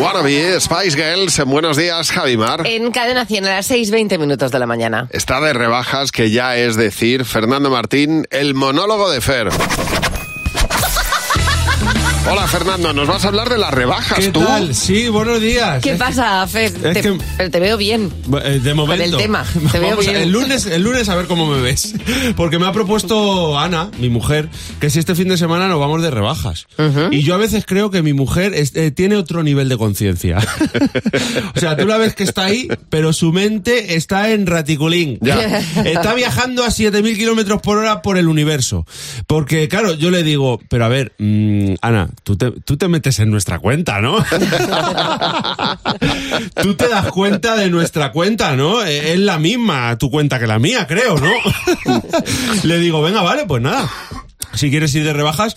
Wannabe, 0.00 0.60
Spice 0.60 0.96
Girls, 0.96 1.38
en 1.40 1.50
Buenos 1.50 1.76
Días, 1.76 2.12
Javimar. 2.12 2.64
En 2.64 2.92
Cadena 2.92 3.26
100 3.26 3.46
a 3.46 3.48
las 3.56 3.70
6.20 3.70 4.16
minutos 4.18 4.52
de 4.52 4.58
la 4.60 4.66
mañana. 4.66 5.08
Está 5.10 5.40
de 5.40 5.52
rebajas, 5.52 6.12
que 6.12 6.30
ya 6.30 6.56
es 6.56 6.76
decir, 6.76 7.24
Fernando 7.24 7.68
Martín, 7.68 8.26
el 8.30 8.54
monólogo 8.54 9.10
de 9.10 9.20
Fer. 9.20 9.48
Hola 12.30 12.46
Fernando, 12.46 12.92
nos 12.92 13.06
vas 13.08 13.24
a 13.24 13.28
hablar 13.28 13.48
de 13.48 13.56
las 13.56 13.72
rebajas, 13.72 14.18
¿Qué 14.18 14.30
tú. 14.30 14.40
tal? 14.40 14.74
Sí, 14.74 15.08
buenos 15.08 15.40
días. 15.40 15.82
¿Qué 15.82 15.92
Es 15.92 15.98
pasa, 15.98 16.46
Fer? 16.46 16.66
es 16.66 16.94
Te, 16.94 17.00
que- 17.00 17.18
pero 17.38 17.50
te 17.50 17.58
veo 17.60 17.76
bien. 17.78 18.12
eh, 18.44 18.60
de 18.62 18.74
momento. 18.74 19.02
el 19.02 19.16
tema, 19.16 19.44
te 19.72 19.78
veo 19.80 19.94
a- 19.94 20.00
bien. 20.00 20.16
el 20.16 20.30
lunes, 20.30 20.66
el 20.66 20.82
lunes 20.82 21.08
a 21.08 21.16
ver 21.16 21.26
cómo 21.26 21.46
me 21.46 21.60
ves. 21.62 21.94
Porque 22.36 22.58
me 22.58 22.66
ha 22.66 22.72
propuesto 22.72 23.58
Ana, 23.58 23.90
mi 23.98 24.10
mujer, 24.10 24.50
que 24.78 24.90
si 24.90 24.98
este 24.98 25.14
fin 25.14 25.28
de 25.28 25.38
semana 25.38 25.68
nos 25.68 25.80
vamos 25.80 26.02
de 26.02 26.10
rebajas. 26.10 26.66
Y 27.10 27.22
yo 27.22 27.34
a 27.34 27.38
veces 27.38 27.64
creo 27.66 27.90
que 27.90 28.02
mi 28.02 28.12
mujer 28.12 28.52
es- 28.54 28.76
eh, 28.76 28.90
tiene 28.90 29.16
otro 29.16 29.42
nivel 29.42 29.68
de 29.70 29.78
conciencia. 29.78 30.38
o 31.56 31.60
sea, 31.60 31.76
tú 31.78 31.86
la 31.86 31.96
ves 31.96 32.14
que 32.14 32.24
está 32.24 32.44
ahí, 32.44 32.68
pero 32.90 33.12
su 33.14 33.32
mente 33.32 33.94
está 33.96 34.30
en 34.32 34.46
raticulín. 34.46 35.18
Ya. 35.22 35.60
Está 35.84 36.12
viajando 36.14 36.62
a 36.64 36.68
7.000 36.68 37.16
kilómetros 37.16 37.62
por 37.62 37.78
hora 37.78 38.02
por 38.02 38.18
el 38.18 38.28
universo. 38.28 38.84
Porque, 39.26 39.68
claro, 39.68 39.94
yo 39.94 40.10
le 40.10 40.22
digo, 40.22 40.60
pero 40.68 40.84
a 40.84 40.88
ver, 40.88 41.14
mm, 41.18 41.74
Ana, 41.80 42.10
tú 42.22 42.36
te, 42.36 42.50
tú 42.50 42.76
te 42.76 42.88
metes 42.88 43.18
en 43.20 43.30
nuestra 43.30 43.58
cuenta, 43.58 44.00
¿no? 44.00 44.18
tú 46.62 46.74
te 46.74 46.88
das 46.88 47.06
cuenta 47.10 47.56
de 47.56 47.70
nuestra 47.70 48.12
cuenta, 48.12 48.56
¿no? 48.56 48.82
Eh, 48.84 49.12
Es 49.14 49.18
la 49.18 49.38
misma 49.38 49.96
tu 49.98 50.10
cuenta 50.10 50.38
que 50.38 50.46
la 50.46 50.58
mía, 50.58 50.86
creo, 50.86 51.16
¿no? 51.18 51.30
le 52.64 52.78
digo, 52.78 53.02
venga, 53.02 53.22
vale, 53.22 53.46
pues 53.46 53.62
nada. 53.62 53.90
Si 54.54 54.70
quieres 54.70 54.94
ir 54.94 55.04
de 55.04 55.12
rebajas, 55.12 55.56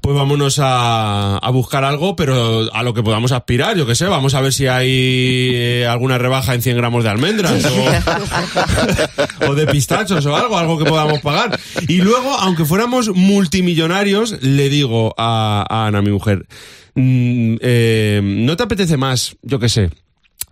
pues 0.00 0.16
vámonos 0.16 0.58
a, 0.58 1.38
a 1.38 1.50
buscar 1.50 1.84
algo, 1.84 2.16
pero 2.16 2.72
a 2.72 2.82
lo 2.82 2.94
que 2.94 3.02
podamos 3.02 3.32
aspirar, 3.32 3.76
yo 3.76 3.86
qué 3.86 3.94
sé, 3.94 4.06
vamos 4.06 4.34
a 4.34 4.40
ver 4.40 4.52
si 4.52 4.66
hay 4.66 5.50
eh, 5.54 5.86
alguna 5.88 6.18
rebaja 6.18 6.54
en 6.54 6.62
100 6.62 6.76
gramos 6.76 7.04
de 7.04 7.10
almendras 7.10 7.64
o, 7.64 9.46
o 9.50 9.54
de 9.54 9.66
pistachos 9.66 10.24
o 10.26 10.36
algo, 10.36 10.56
algo 10.58 10.78
que 10.78 10.84
podamos 10.84 11.20
pagar. 11.20 11.58
Y 11.88 11.98
luego, 11.98 12.34
aunque 12.34 12.64
fuéramos 12.64 13.08
multimillonarios, 13.14 14.42
le 14.42 14.68
digo 14.68 15.14
a, 15.16 15.64
a 15.68 15.86
Ana, 15.86 16.02
mi 16.02 16.10
mujer, 16.10 16.46
mm, 16.94 17.56
eh, 17.60 18.20
¿no 18.22 18.56
te 18.56 18.62
apetece 18.62 18.96
más, 18.96 19.36
yo 19.42 19.58
qué 19.58 19.68
sé? 19.68 19.90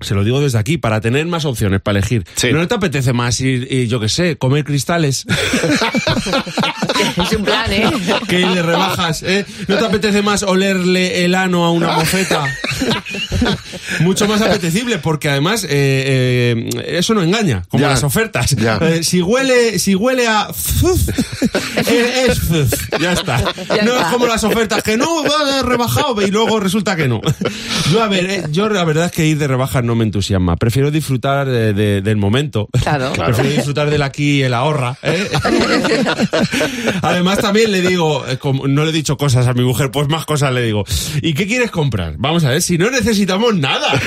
Se 0.05 0.15
lo 0.15 0.23
digo 0.25 0.41
desde 0.41 0.59
aquí, 0.59 0.79
para 0.79 1.01
tener 1.01 1.27
más 1.27 1.45
opciones 1.45 1.81
para 1.81 1.99
elegir. 1.99 2.25
Sí. 2.37 2.53
¿No 2.53 2.67
te 2.69 2.75
apetece 2.75 3.13
más 3.13 3.41
ir, 3.41 3.67
y 3.71 3.87
yo 3.89 4.01
qué 4.01 4.09
sé, 4.09 4.37
comer 4.37 4.65
cristales? 4.65 5.25
Es 6.95 7.33
un 7.33 7.45
plan, 7.45 7.71
¿eh? 7.73 7.91
que 8.29 8.39
le 8.39 8.63
rebajas, 8.63 9.23
¿eh? 9.25 9.45
¿No 9.69 9.77
te 9.79 9.85
apetece 9.85 10.23
más 10.23 10.43
olerle 10.43 11.25
el 11.25 11.35
ano 11.35 11.65
a 11.65 11.71
una 11.71 11.93
mofeta? 11.93 12.45
Mucho 14.01 14.27
más 14.29 14.41
apetecible, 14.41 14.99
porque 14.99 15.29
además 15.29 15.65
eh, 15.65 15.69
eh, 15.71 16.97
eso 16.99 17.15
no 17.15 17.23
engaña, 17.23 17.65
como 17.69 17.83
Ya. 17.83 17.91
las 17.91 18.05
ofertas. 18.05 18.53
Eh, 18.59 19.03
si 19.03 19.23
huele, 19.23 19.79
si 19.79 19.95
huele 19.95 20.27
a 20.27 20.49
es, 21.77 22.41
ya 23.01 23.13
está. 23.13 23.39
Ya 23.69 23.83
no 23.83 23.93
está. 23.95 24.07
es 24.07 24.13
como 24.13 24.27
las 24.27 24.45
ofertas 24.45 24.83
que 24.83 24.97
no 24.97 25.25
va 25.25 25.63
rebajado 25.63 26.21
y 26.23 26.31
luego 26.31 26.61
resulta 26.61 26.97
que 26.97 27.09
no. 27.09 27.21
Yo 27.93 28.03
a 28.03 28.09
ver, 28.09 28.51
yo 28.51 28.69
la 28.69 28.85
verdad 28.85 29.07
es 29.07 29.13
que 29.13 29.27
ir 29.27 29.39
de 29.39 29.47
rebajas 29.49 29.85
no 29.85 29.94
me 29.95 30.05
entusiasma. 30.05 30.57
Prefiero 30.57 30.91
disfrutar 30.91 31.47
de- 31.49 31.73
de- 31.73 32.01
del 32.03 32.17
momento. 32.17 32.69
Claro. 32.83 33.13
Prefiero 33.25 33.51
disfrutar 33.51 33.91
del 33.91 34.03
aquí 34.03 34.39
y 34.39 34.43
el 34.43 34.55
ahorra. 34.55 34.97
¿eh? 35.03 35.29
Además 37.03 37.39
también 37.39 37.71
le 37.73 37.81
digo, 37.83 38.25
eh, 38.29 38.39
como 38.39 38.67
no 38.67 38.85
le 38.85 38.91
he 38.91 38.93
dicho 38.93 39.17
cosas 39.17 39.47
a 39.47 39.55
mi 39.55 39.63
mujer, 39.65 39.91
pues 39.91 40.09
más 40.09 40.25
cosas 40.27 40.53
le 40.53 40.63
digo. 40.63 40.85
¿Y 41.23 41.35
qué 41.35 41.47
quieres 41.47 41.71
comprar? 41.71 42.15
Vamos 42.19 42.45
a 42.45 42.51
ver, 42.51 42.63
si 42.63 42.79
no 42.79 42.91
necesitamos 42.91 43.55
nada. 43.55 44.01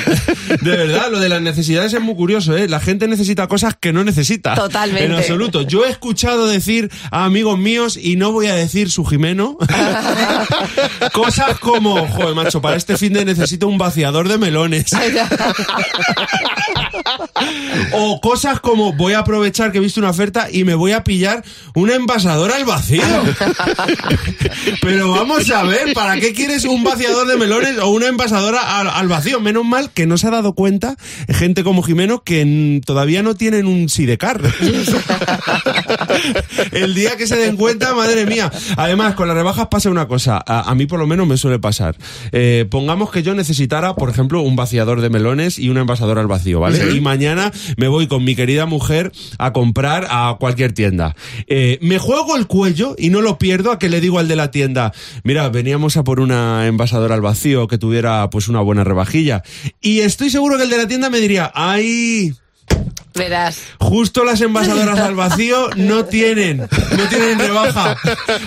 De 0.61 0.71
verdad, 0.71 1.11
lo 1.11 1.19
de 1.19 1.29
las 1.29 1.41
necesidades 1.41 1.93
es 1.93 2.01
muy 2.01 2.15
curioso, 2.15 2.55
¿eh? 2.57 2.67
La 2.67 2.79
gente 2.79 3.07
necesita 3.07 3.47
cosas 3.47 3.75
que 3.79 3.93
no 3.93 4.03
necesita. 4.03 4.55
Totalmente. 4.55 5.05
En 5.05 5.13
absoluto. 5.13 5.61
Yo 5.61 5.85
he 5.85 5.89
escuchado 5.89 6.47
decir 6.47 6.89
a 7.11 7.25
amigos 7.25 7.57
míos, 7.59 7.97
y 8.01 8.15
no 8.15 8.31
voy 8.31 8.47
a 8.47 8.55
decir 8.55 8.89
su 8.89 9.05
Jimeno, 9.05 9.57
cosas 11.13 11.59
como, 11.59 12.07
joder, 12.07 12.35
macho, 12.35 12.61
para 12.61 12.75
este 12.75 12.97
fin 12.97 13.13
de 13.13 13.25
necesito 13.25 13.67
un 13.67 13.77
vaciador 13.77 14.27
de 14.27 14.37
melones. 14.37 14.91
O 17.93 18.19
cosas 18.21 18.59
como 18.59 18.93
voy 18.93 19.13
a 19.13 19.19
aprovechar 19.19 19.71
que 19.71 19.77
he 19.77 19.81
visto 19.81 19.99
una 19.99 20.09
oferta 20.09 20.47
y 20.51 20.63
me 20.63 20.75
voy 20.75 20.91
a 20.91 21.03
pillar 21.03 21.43
una 21.73 21.95
envasadora 21.95 22.55
al 22.55 22.65
vacío. 22.65 23.03
Pero 24.81 25.11
vamos 25.11 25.49
a 25.51 25.63
ver, 25.63 25.93
¿para 25.93 26.19
qué 26.19 26.33
quieres 26.33 26.65
un 26.65 26.83
vaciador 26.83 27.27
de 27.27 27.37
melones 27.37 27.77
o 27.79 27.89
una 27.89 28.07
envasadora 28.07 28.79
al, 28.79 29.07
vacío? 29.07 29.39
Menos 29.39 29.65
mal 29.65 29.91
que 29.91 30.05
no 30.05 30.17
se 30.17 30.27
ha 30.27 30.31
dado 30.31 30.53
cuenta 30.53 30.95
gente 31.29 31.63
como 31.63 31.83
Jimeno 31.83 32.23
que 32.23 32.81
todavía 32.85 33.23
no 33.23 33.35
tienen 33.35 33.67
un 33.67 33.89
sidecar. 33.89 34.41
El 36.71 36.93
día 36.93 37.17
que 37.17 37.27
se 37.27 37.37
den 37.37 37.57
cuenta, 37.57 37.93
madre 37.93 38.25
mía. 38.25 38.51
Además, 38.75 39.15
con 39.15 39.27
las 39.27 39.37
rebajas 39.37 39.67
pasa 39.67 39.89
una 39.89 40.07
cosa. 40.07 40.43
A, 40.45 40.69
a 40.69 40.75
mí 40.75 40.85
por 40.85 40.99
lo 40.99 41.07
menos 41.07 41.27
me 41.27 41.37
suele 41.37 41.59
pasar. 41.59 41.95
Eh, 42.31 42.65
pongamos 42.69 43.11
que 43.11 43.23
yo 43.23 43.33
necesitara, 43.33 43.95
por 43.95 44.09
ejemplo, 44.09 44.41
un 44.41 44.55
vaciador 44.55 45.01
de 45.01 45.09
melones 45.09 45.56
y 45.59 45.69
una 45.69 45.81
envasadora 45.81 46.21
al 46.21 46.27
vacío, 46.27 46.59
¿vale? 46.59 46.95
Y 46.95 47.01
mañana 47.01 47.51
me 47.77 47.87
voy 47.87 48.07
con 48.07 48.23
mi 48.23 48.35
querida 48.35 48.65
mujer 48.65 49.11
a 49.37 49.53
comprar 49.53 50.07
a 50.09 50.35
cualquier 50.39 50.73
tienda. 50.73 51.15
Eh, 51.47 51.79
me 51.81 51.99
juego 51.99 52.35
el 52.35 52.47
cuello 52.47 52.95
y 52.97 53.09
no 53.09 53.21
lo 53.21 53.37
pierdo 53.37 53.71
a 53.71 53.79
que 53.79 53.89
le 53.89 54.01
digo 54.01 54.19
al 54.19 54.27
de 54.27 54.35
la 54.35 54.51
tienda, 54.51 54.93
mira, 55.23 55.49
veníamos 55.49 55.97
a 55.97 56.03
por 56.03 56.19
una 56.19 56.67
envasadora 56.67 57.15
al 57.15 57.21
vacío 57.21 57.67
que 57.67 57.77
tuviera 57.77 58.29
pues 58.29 58.47
una 58.47 58.61
buena 58.61 58.83
rebajilla. 58.83 59.43
Y 59.81 59.99
estoy 59.99 60.29
seguro 60.29 60.57
que 60.57 60.63
el 60.63 60.69
de 60.69 60.77
la 60.77 60.87
tienda 60.87 61.09
me 61.09 61.19
diría, 61.19 61.51
ay... 61.53 62.33
Verás. 63.17 63.59
Justo 63.79 64.23
las 64.23 64.41
envasadoras 64.41 64.99
al 65.07 65.15
vacío 65.15 65.69
no 65.75 66.05
tienen, 66.05 66.57
no 66.57 67.09
tienen 67.09 67.39
rebaja, 67.39 67.97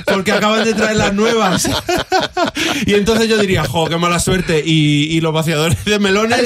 porque 0.06 0.32
acaban 0.32 0.64
de 0.64 0.74
traer 0.74 0.96
las 0.96 1.14
nuevas. 1.14 1.68
Y 2.86 2.94
entonces 2.94 3.28
yo 3.28 3.38
diría, 3.38 3.64
jo, 3.64 3.86
qué 3.86 3.96
mala 3.96 4.18
suerte. 4.18 4.62
Y, 4.64 5.16
y 5.16 5.20
los 5.20 5.32
vaciadores 5.32 5.84
de 5.84 5.98
melones 5.98 6.40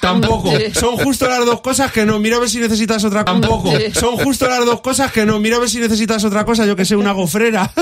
tampoco. 0.00 0.52
Son 0.72 0.96
justo 0.96 1.28
las 1.28 1.44
dos 1.44 1.60
cosas 1.60 1.92
que 1.92 2.04
no. 2.04 2.18
Mira 2.18 2.36
a 2.36 2.40
ver 2.40 2.48
si 2.48 2.58
necesitas 2.58 3.04
otra 3.04 3.24
tampoco. 3.24 3.72
Son 3.92 4.16
justo 4.16 4.48
las 4.48 4.64
dos 4.64 4.80
cosas 4.80 5.12
que 5.12 5.26
no. 5.26 5.38
Mira 5.38 5.56
a 5.56 5.60
ver 5.60 5.68
si 5.68 5.78
necesitas 5.78 6.24
otra 6.24 6.44
cosa, 6.44 6.66
yo 6.66 6.76
que 6.76 6.84
sé, 6.84 6.96
una 6.96 7.12
gofrera. 7.12 7.70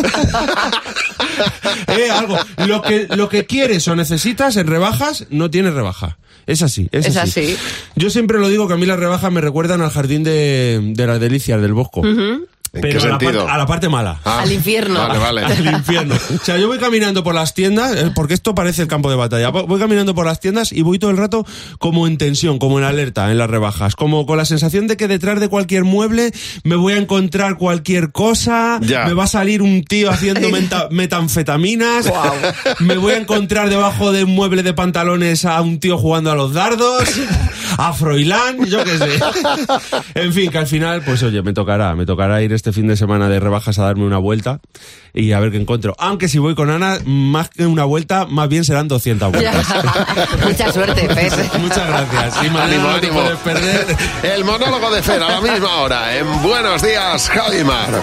Eh, 1.86 2.10
algo. 2.10 2.36
Lo 2.66 2.82
que, 2.82 3.06
lo 3.10 3.28
que 3.28 3.46
quieres 3.46 3.86
o 3.88 3.96
necesitas 3.96 4.56
en 4.56 4.66
rebajas, 4.66 5.26
no 5.30 5.50
tiene 5.50 5.70
rebaja. 5.70 6.18
Es 6.48 6.62
así, 6.62 6.88
es, 6.92 7.04
Es 7.06 7.16
así. 7.18 7.56
Yo 7.94 8.08
siempre 8.08 8.38
lo 8.38 8.48
digo 8.48 8.66
que 8.66 8.72
a 8.72 8.76
mí 8.78 8.86
las 8.86 8.98
rebajas 8.98 9.30
me 9.30 9.42
recuerdan 9.42 9.82
al 9.82 9.90
jardín 9.90 10.24
de, 10.24 10.80
de 10.94 11.06
las 11.06 11.20
delicias 11.20 11.60
del 11.60 11.74
Bosco. 11.74 12.02
¿En 12.72 12.80
pero 12.82 13.00
qué 13.00 13.06
a 13.06 13.08
la, 13.10 13.18
sentido? 13.18 13.32
parte, 13.44 13.52
a 13.52 13.58
la 13.58 13.66
parte 13.66 13.88
mala. 13.88 14.20
Ah, 14.24 14.40
Al 14.42 14.52
infierno. 14.52 15.00
Vale, 15.00 15.18
vale. 15.18 15.44
Al 15.44 15.66
infierno. 15.66 16.14
O 16.14 16.44
sea, 16.44 16.58
yo 16.58 16.66
voy 16.68 16.78
caminando 16.78 17.24
por 17.24 17.34
las 17.34 17.54
tiendas, 17.54 17.96
eh, 17.96 18.12
porque 18.14 18.34
esto 18.34 18.54
parece 18.54 18.82
el 18.82 18.88
campo 18.88 19.08
de 19.10 19.16
batalla. 19.16 19.50
Vo- 19.50 19.66
Voy 19.66 19.80
caminando 19.80 20.14
por 20.14 20.26
las 20.26 20.40
tiendas 20.40 20.72
y 20.72 20.82
voy 20.82 20.98
todo 20.98 21.10
el 21.10 21.16
rato 21.16 21.46
como 21.78 22.06
en 22.06 22.18
tensión, 22.18 22.58
como 22.58 22.78
en 22.78 22.84
alerta 22.84 23.30
en 23.30 23.38
las 23.38 23.48
rebajas. 23.48 23.96
Como 23.96 24.26
con 24.26 24.36
la 24.36 24.44
sensación 24.44 24.86
de 24.86 24.96
que 24.96 25.08
detrás 25.08 25.40
de 25.40 25.48
cualquier 25.48 25.84
mueble 25.84 26.32
me 26.64 26.76
voy 26.76 26.92
a 26.92 26.96
encontrar 26.98 27.56
cualquier 27.56 28.12
cosa. 28.12 28.78
Ya. 28.82 29.04
Me 29.06 29.14
va 29.14 29.24
a 29.24 29.28
salir 29.28 29.62
un 29.62 29.82
tío 29.84 30.10
haciendo 30.10 30.48
meta- 30.50 30.88
metanfetaminas. 30.90 32.10
Me 32.80 32.96
voy 32.96 33.14
a 33.14 33.16
encontrar 33.18 33.70
debajo 33.70 34.12
de 34.12 34.24
un 34.24 34.34
mueble 34.34 34.62
de 34.62 34.74
pantalones 34.74 35.44
a 35.44 35.60
un 35.62 35.80
tío 35.80 35.96
jugando 35.98 36.30
a 36.30 36.34
los 36.34 36.52
dardos. 36.52 37.04
A 37.80 37.92
Froilán, 37.92 38.64
yo 38.66 38.82
qué 38.82 38.98
sé. 38.98 39.20
En 40.14 40.32
fin, 40.32 40.50
que 40.50 40.58
al 40.58 40.66
final, 40.66 41.02
pues 41.04 41.22
oye, 41.22 41.42
me 41.42 41.52
tocará, 41.52 41.94
me 41.94 42.04
tocará 42.06 42.42
ir 42.42 42.52
este 42.52 42.72
fin 42.72 42.88
de 42.88 42.96
semana 42.96 43.28
de 43.28 43.38
rebajas 43.38 43.78
a 43.78 43.84
darme 43.84 44.04
una 44.04 44.18
vuelta 44.18 44.60
y 45.14 45.30
a 45.30 45.38
ver 45.38 45.52
qué 45.52 45.58
encuentro. 45.58 45.94
Aunque 45.98 46.28
si 46.28 46.38
voy 46.38 46.56
con 46.56 46.70
Ana, 46.70 46.98
más 47.06 47.50
que 47.50 47.66
una 47.66 47.84
vuelta, 47.84 48.26
más 48.26 48.48
bien 48.48 48.64
serán 48.64 48.88
200 48.88 49.30
vueltas. 49.30 49.66
Mucha 50.44 50.72
suerte, 50.72 51.08
Pez. 51.14 51.34
Muchas 51.60 51.86
gracias. 51.88 52.44
Y 52.44 52.50
mañana 52.50 52.64
Ánimo, 52.64 52.82
no 52.88 52.94
ánimo. 52.96 53.20
puedes 53.20 53.38
perder. 53.38 53.86
El 54.24 54.44
monólogo 54.44 54.90
de 54.90 55.02
Fer 55.02 55.22
a 55.22 55.28
la 55.28 55.40
misma 55.40 55.76
hora 55.76 56.16
en 56.16 56.42
Buenos 56.42 56.82
Días, 56.82 57.28
Javimar. 57.30 58.02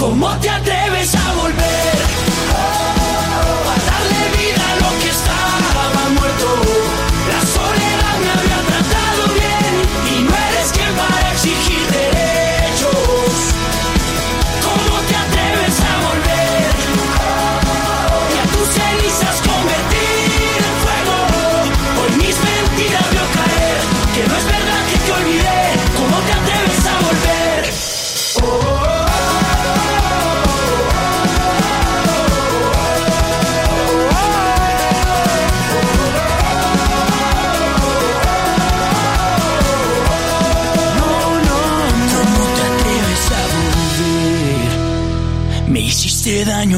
¿Cómo 0.00 0.30
te 0.38 0.48
atreves 0.48 1.14
a 1.14 1.34
volver? 1.34 1.98
A 3.68 3.76
darle 3.90 4.22
vida 4.38 4.64
a 4.72 4.76
lo 4.80 4.90
que 4.98 5.08
estaba 5.10 6.08
muerto. 6.18 6.48
La 7.28 7.40
soledad 7.56 8.16
me 8.24 8.30
había 8.32 8.60
tratado 8.70 9.22
bien 9.36 9.72
y 10.10 10.22
no 10.22 10.32
eres 10.48 10.72
quien 10.72 10.92
para 10.96 11.32
exigir 11.32 11.84
derechos. 11.92 13.32
¿Cómo 14.64 14.94
te 15.06 15.16
atreves 15.16 15.76
a 15.84 15.94
volver? 16.08 16.70
Y 18.32 18.36
a 18.40 18.44
tus 18.52 18.68
cenizas 18.72 19.36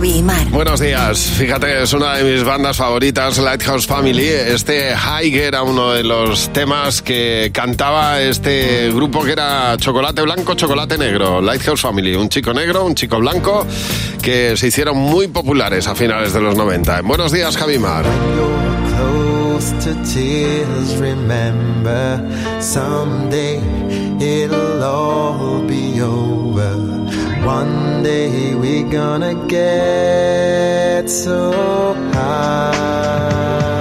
Buenos 0.00 0.08
días, 0.08 0.08
Javi 0.08 0.18
y 0.18 0.22
Mar. 0.22 0.50
Buenos 0.50 0.80
días. 0.80 1.18
Fíjate, 1.18 1.82
es 1.82 1.92
una 1.92 2.14
de 2.14 2.24
mis 2.24 2.42
bandas 2.42 2.76
favoritas, 2.76 3.36
Lighthouse 3.36 3.86
Family. 3.86 4.28
Este 4.28 4.96
High 4.96 5.34
era 5.36 5.62
uno 5.62 5.92
de 5.92 6.04
los 6.04 6.50
temas 6.54 7.02
que 7.02 7.50
cantaba 7.52 8.20
este 8.22 8.90
grupo 8.92 9.22
que 9.22 9.32
era 9.32 9.76
Chocolate 9.76 10.22
Blanco, 10.22 10.54
Chocolate 10.54 10.96
Negro. 10.96 11.42
Lighthouse 11.42 11.82
Family, 11.82 12.14
un 12.14 12.30
chico 12.30 12.54
negro, 12.54 12.84
un 12.84 12.94
chico 12.94 13.18
blanco, 13.18 13.66
que 14.22 14.56
se 14.56 14.68
hicieron 14.68 14.96
muy 14.96 15.28
populares 15.28 15.86
a 15.86 15.94
finales 15.94 16.32
de 16.32 16.40
los 16.40 16.56
90. 16.56 17.02
Buenos 17.02 17.30
días, 17.30 17.56
Javimar. 17.56 18.06
close 19.60 19.72
to 19.84 19.94
tears, 20.04 20.96
remember 20.96 22.18
someday 22.60 23.58
it'll 24.18 24.82
all 24.82 25.60
be 25.66 26.00
over. 26.00 26.39
One 27.50 28.04
day 28.04 28.54
we're 28.54 28.88
gonna 28.88 29.34
get 29.48 31.10
so 31.10 31.94
high. 32.14 33.79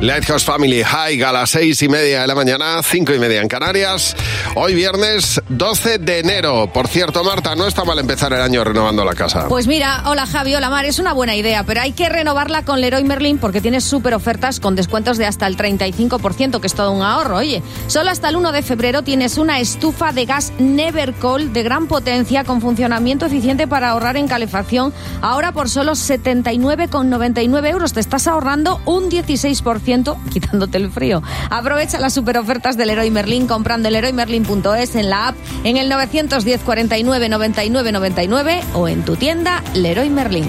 Lighthouse 0.00 0.44
Family 0.44 0.82
High 0.82 1.22
a 1.22 1.32
las 1.32 1.50
seis 1.50 1.80
y 1.80 1.88
media 1.88 2.20
de 2.20 2.26
la 2.26 2.34
mañana, 2.34 2.82
cinco 2.82 3.14
y 3.14 3.18
media 3.18 3.40
en 3.40 3.48
Canarias. 3.48 4.14
Hoy 4.54 4.74
viernes 4.74 5.40
12 5.48 5.98
de 5.98 6.18
enero. 6.18 6.70
Por 6.70 6.86
cierto, 6.86 7.24
Marta, 7.24 7.54
no 7.54 7.66
está 7.66 7.82
mal 7.84 7.98
empezar 7.98 8.30
el 8.34 8.42
año 8.42 8.62
renovando 8.62 9.06
la 9.06 9.14
casa. 9.14 9.48
Pues 9.48 9.66
mira, 9.66 10.02
hola 10.04 10.26
Javi, 10.26 10.54
hola 10.54 10.68
Mar, 10.68 10.84
es 10.84 10.98
una 10.98 11.14
buena 11.14 11.34
idea, 11.34 11.64
pero 11.64 11.80
hay 11.80 11.92
que 11.92 12.10
renovarla 12.10 12.62
con 12.62 12.82
Leroy 12.82 13.04
Merlin 13.04 13.38
porque 13.38 13.62
tiene 13.62 13.80
súper 13.80 14.12
ofertas 14.12 14.60
con 14.60 14.76
descuentos 14.76 15.16
de 15.16 15.24
hasta 15.24 15.46
el 15.46 15.56
35%, 15.56 16.60
que 16.60 16.66
es 16.66 16.74
todo 16.74 16.92
un 16.92 17.02
ahorro. 17.02 17.38
Oye, 17.38 17.62
solo 17.86 18.10
hasta 18.10 18.28
el 18.28 18.36
1 18.36 18.52
de 18.52 18.62
febrero 18.62 19.02
tienes 19.02 19.38
una 19.38 19.60
estufa 19.60 20.12
de 20.12 20.26
gas 20.26 20.52
Nevercold 20.58 21.52
de 21.52 21.62
gran 21.62 21.86
potencia 21.86 22.44
con 22.44 22.60
funcionamiento 22.60 23.24
eficiente 23.24 23.66
para 23.66 23.90
ahorrar 23.90 24.18
en 24.18 24.28
calefacción. 24.28 24.92
Ahora 25.22 25.52
por 25.52 25.70
solo 25.70 25.92
79,99 25.92 27.70
euros 27.70 27.94
te 27.94 28.00
estás 28.00 28.26
ahorrando 28.26 28.82
un 28.84 29.10
16%, 29.10 29.85
quitándote 30.32 30.78
el 30.78 30.90
frío. 30.90 31.22
Aprovecha 31.50 31.98
las 31.98 32.14
super 32.14 32.38
ofertas 32.38 32.76
del 32.76 32.88
Leroy 32.88 33.10
Merlin 33.10 33.46
comprando 33.46 33.88
en 33.88 33.94
leroymerlin.es 33.94 34.96
en 34.96 35.10
la 35.10 35.28
app 35.28 35.36
en 35.64 35.76
el 35.76 35.88
910 35.88 36.60
49 36.62 37.28
99 37.28 37.92
99 37.92 38.62
o 38.74 38.88
en 38.88 39.04
tu 39.04 39.16
tienda 39.16 39.62
Leroy 39.74 40.10
Merlin. 40.10 40.48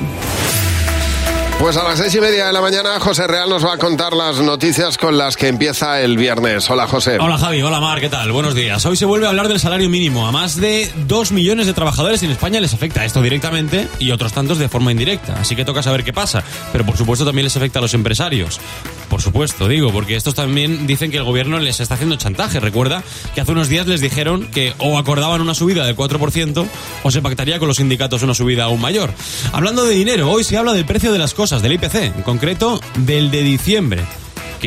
Pues 1.59 1.75
a 1.75 1.83
las 1.83 1.97
seis 1.97 2.13
y 2.13 2.21
media 2.21 2.45
de 2.45 2.53
la 2.53 2.61
mañana, 2.61 2.99
José 2.99 3.25
Real 3.25 3.49
nos 3.49 3.65
va 3.65 3.73
a 3.73 3.77
contar 3.79 4.13
las 4.13 4.39
noticias 4.39 4.95
con 4.95 5.17
las 5.17 5.35
que 5.35 5.47
empieza 5.47 5.99
el 6.01 6.15
viernes. 6.15 6.69
Hola, 6.69 6.87
José. 6.87 7.17
Hola 7.19 7.39
Javi, 7.39 7.63
hola 7.63 7.79
Mar, 7.79 7.99
¿qué 7.99 8.09
tal? 8.09 8.31
Buenos 8.31 8.53
días. 8.53 8.85
Hoy 8.85 8.95
se 8.95 9.05
vuelve 9.05 9.25
a 9.25 9.29
hablar 9.29 9.47
del 9.47 9.59
salario 9.59 9.89
mínimo. 9.89 10.27
A 10.27 10.31
más 10.31 10.57
de 10.57 10.91
2 11.07 11.31
millones 11.31 11.65
de 11.65 11.73
trabajadores 11.73 12.21
en 12.21 12.29
España 12.29 12.59
les 12.59 12.75
afecta 12.75 13.03
esto 13.05 13.23
directamente 13.23 13.87
y 13.97 14.11
otros 14.11 14.33
tantos 14.33 14.59
de 14.59 14.69
forma 14.69 14.91
indirecta. 14.91 15.33
Así 15.41 15.55
que 15.55 15.65
toca 15.65 15.81
saber 15.81 16.03
qué 16.03 16.13
pasa. 16.13 16.43
Pero 16.71 16.85
por 16.85 16.95
supuesto 16.95 17.25
también 17.25 17.45
les 17.45 17.57
afecta 17.57 17.79
a 17.79 17.81
los 17.81 17.95
empresarios. 17.95 18.61
Por 19.17 19.23
supuesto, 19.23 19.67
digo, 19.67 19.91
porque 19.91 20.15
estos 20.15 20.35
también 20.35 20.85
dicen 20.85 21.09
que 21.09 21.17
el 21.17 21.23
gobierno 21.23 21.57
les 21.57 21.79
está 21.79 21.95
haciendo 21.95 22.17
chantaje. 22.17 22.59
Recuerda 22.59 23.01
que 23.33 23.41
hace 23.41 23.51
unos 23.51 23.67
días 23.67 23.87
les 23.87 23.99
dijeron 23.99 24.45
que 24.51 24.75
o 24.77 24.99
acordaban 24.99 25.41
una 25.41 25.55
subida 25.55 25.87
del 25.87 25.95
4% 25.95 26.67
o 27.01 27.09
se 27.09 27.21
pactaría 27.23 27.57
con 27.57 27.67
los 27.67 27.77
sindicatos 27.77 28.21
una 28.21 28.35
subida 28.35 28.65
aún 28.65 28.79
mayor. 28.79 29.11
Hablando 29.53 29.85
de 29.85 29.95
dinero, 29.95 30.29
hoy 30.29 30.43
se 30.43 30.55
habla 30.55 30.73
del 30.73 30.85
precio 30.85 31.11
de 31.11 31.17
las 31.17 31.33
cosas, 31.33 31.63
del 31.63 31.73
IPC, 31.73 31.95
en 31.95 32.21
concreto 32.21 32.79
del 32.93 33.31
de 33.31 33.41
diciembre 33.41 34.03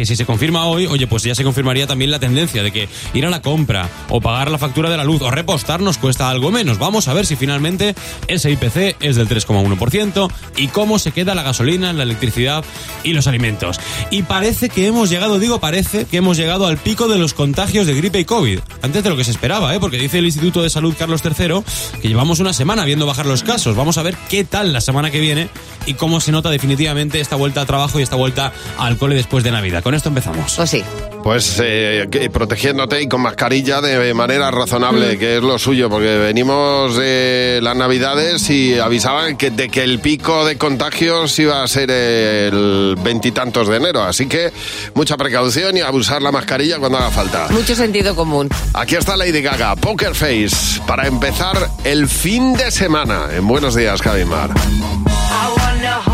que 0.00 0.06
si 0.06 0.16
se 0.16 0.24
confirma 0.24 0.64
hoy, 0.64 0.86
oye, 0.86 1.06
pues 1.06 1.24
ya 1.24 1.34
se 1.34 1.44
confirmaría 1.44 1.86
también 1.86 2.10
la 2.10 2.18
tendencia 2.18 2.62
de 2.62 2.72
que 2.72 2.88
ir 3.12 3.26
a 3.26 3.28
la 3.28 3.42
compra 3.42 3.86
o 4.08 4.22
pagar 4.22 4.50
la 4.50 4.56
factura 4.56 4.88
de 4.88 4.96
la 4.96 5.04
luz 5.04 5.20
o 5.20 5.30
repostar 5.30 5.82
nos 5.82 5.98
cuesta 5.98 6.30
algo 6.30 6.50
menos. 6.50 6.78
Vamos 6.78 7.06
a 7.06 7.12
ver 7.12 7.26
si 7.26 7.36
finalmente 7.36 7.94
ese 8.26 8.50
IPC 8.50 8.96
es 9.00 9.16
del 9.16 9.28
3,1% 9.28 10.32
y 10.56 10.68
cómo 10.68 10.98
se 10.98 11.12
queda 11.12 11.34
la 11.34 11.42
gasolina, 11.42 11.92
la 11.92 12.04
electricidad 12.04 12.64
y 13.04 13.12
los 13.12 13.26
alimentos. 13.26 13.78
Y 14.10 14.22
parece 14.22 14.70
que 14.70 14.86
hemos 14.86 15.10
llegado, 15.10 15.38
digo 15.38 15.60
parece, 15.60 16.06
que 16.06 16.16
hemos 16.16 16.38
llegado 16.38 16.66
al 16.66 16.78
pico 16.78 17.06
de 17.06 17.18
los 17.18 17.34
contagios 17.34 17.86
de 17.86 17.94
gripe 17.94 18.20
y 18.20 18.24
COVID. 18.24 18.60
Antes 18.80 19.04
de 19.04 19.10
lo 19.10 19.18
que 19.18 19.24
se 19.24 19.32
esperaba, 19.32 19.74
¿eh? 19.74 19.80
porque 19.80 19.98
dice 19.98 20.18
el 20.18 20.24
Instituto 20.24 20.62
de 20.62 20.70
Salud 20.70 20.94
Carlos 20.98 21.20
III 21.22 21.62
que 22.00 22.08
llevamos 22.08 22.40
una 22.40 22.54
semana 22.54 22.86
viendo 22.86 23.04
bajar 23.04 23.26
los 23.26 23.42
casos. 23.42 23.76
Vamos 23.76 23.98
a 23.98 24.02
ver 24.02 24.16
qué 24.30 24.44
tal 24.44 24.72
la 24.72 24.80
semana 24.80 25.10
que 25.10 25.20
viene 25.20 25.50
y 25.84 25.92
cómo 25.92 26.20
se 26.20 26.32
nota 26.32 26.48
definitivamente 26.48 27.20
esta 27.20 27.36
vuelta 27.36 27.60
a 27.60 27.66
trabajo 27.66 28.00
y 28.00 28.02
esta 28.02 28.16
vuelta 28.16 28.54
al 28.78 28.96
cole 28.96 29.14
después 29.14 29.44
de 29.44 29.50
Navidad. 29.50 29.82
Con 29.90 29.96
esto 29.96 30.08
empezamos. 30.10 30.54
Pues 30.54 30.70
sí. 30.70 30.84
Pues 31.24 31.60
eh, 31.60 32.06
que- 32.12 32.30
protegiéndote 32.30 33.02
y 33.02 33.08
con 33.08 33.22
mascarilla 33.22 33.80
de 33.80 34.14
manera 34.14 34.48
razonable, 34.52 35.18
que 35.18 35.38
es 35.38 35.42
lo 35.42 35.58
suyo, 35.58 35.90
porque 35.90 36.16
venimos 36.16 36.96
de 36.96 37.58
las 37.60 37.74
navidades 37.74 38.48
y 38.50 38.78
avisaban 38.78 39.36
que, 39.36 39.50
de 39.50 39.68
que 39.68 39.82
el 39.82 39.98
pico 39.98 40.46
de 40.46 40.56
contagios 40.56 41.36
iba 41.40 41.64
a 41.64 41.66
ser 41.66 41.90
el 41.90 42.94
veintitantos 43.02 43.66
de 43.66 43.78
enero. 43.78 44.04
Así 44.04 44.26
que 44.26 44.52
mucha 44.94 45.16
precaución 45.16 45.76
y 45.76 45.80
abusar 45.80 46.22
la 46.22 46.30
mascarilla 46.30 46.78
cuando 46.78 46.98
haga 46.98 47.10
falta. 47.10 47.48
Mucho 47.50 47.74
sentido 47.74 48.14
común. 48.14 48.48
Aquí 48.74 48.94
está 48.94 49.16
Lady 49.16 49.42
Gaga, 49.42 49.74
Poker 49.74 50.14
Face, 50.14 50.80
para 50.86 51.08
empezar 51.08 51.68
el 51.82 52.06
fin 52.06 52.52
de 52.52 52.70
semana. 52.70 53.22
En 53.36 53.44
Buenos 53.48 53.74
Días, 53.74 54.00
Javimar. 54.00 54.50
I 54.50 55.48
wanna 55.58 55.69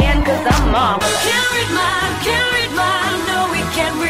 Cause 0.00 0.46
I'm 0.46 0.74
on. 0.74 1.00
Can't 1.00 1.52
read 1.52 1.70
my, 1.74 2.20
can't 2.24 2.52
read 2.54 2.72
my, 2.74 3.02
no 3.28 3.52
we 3.52 3.60
can't 3.74 3.96
read 4.02 4.09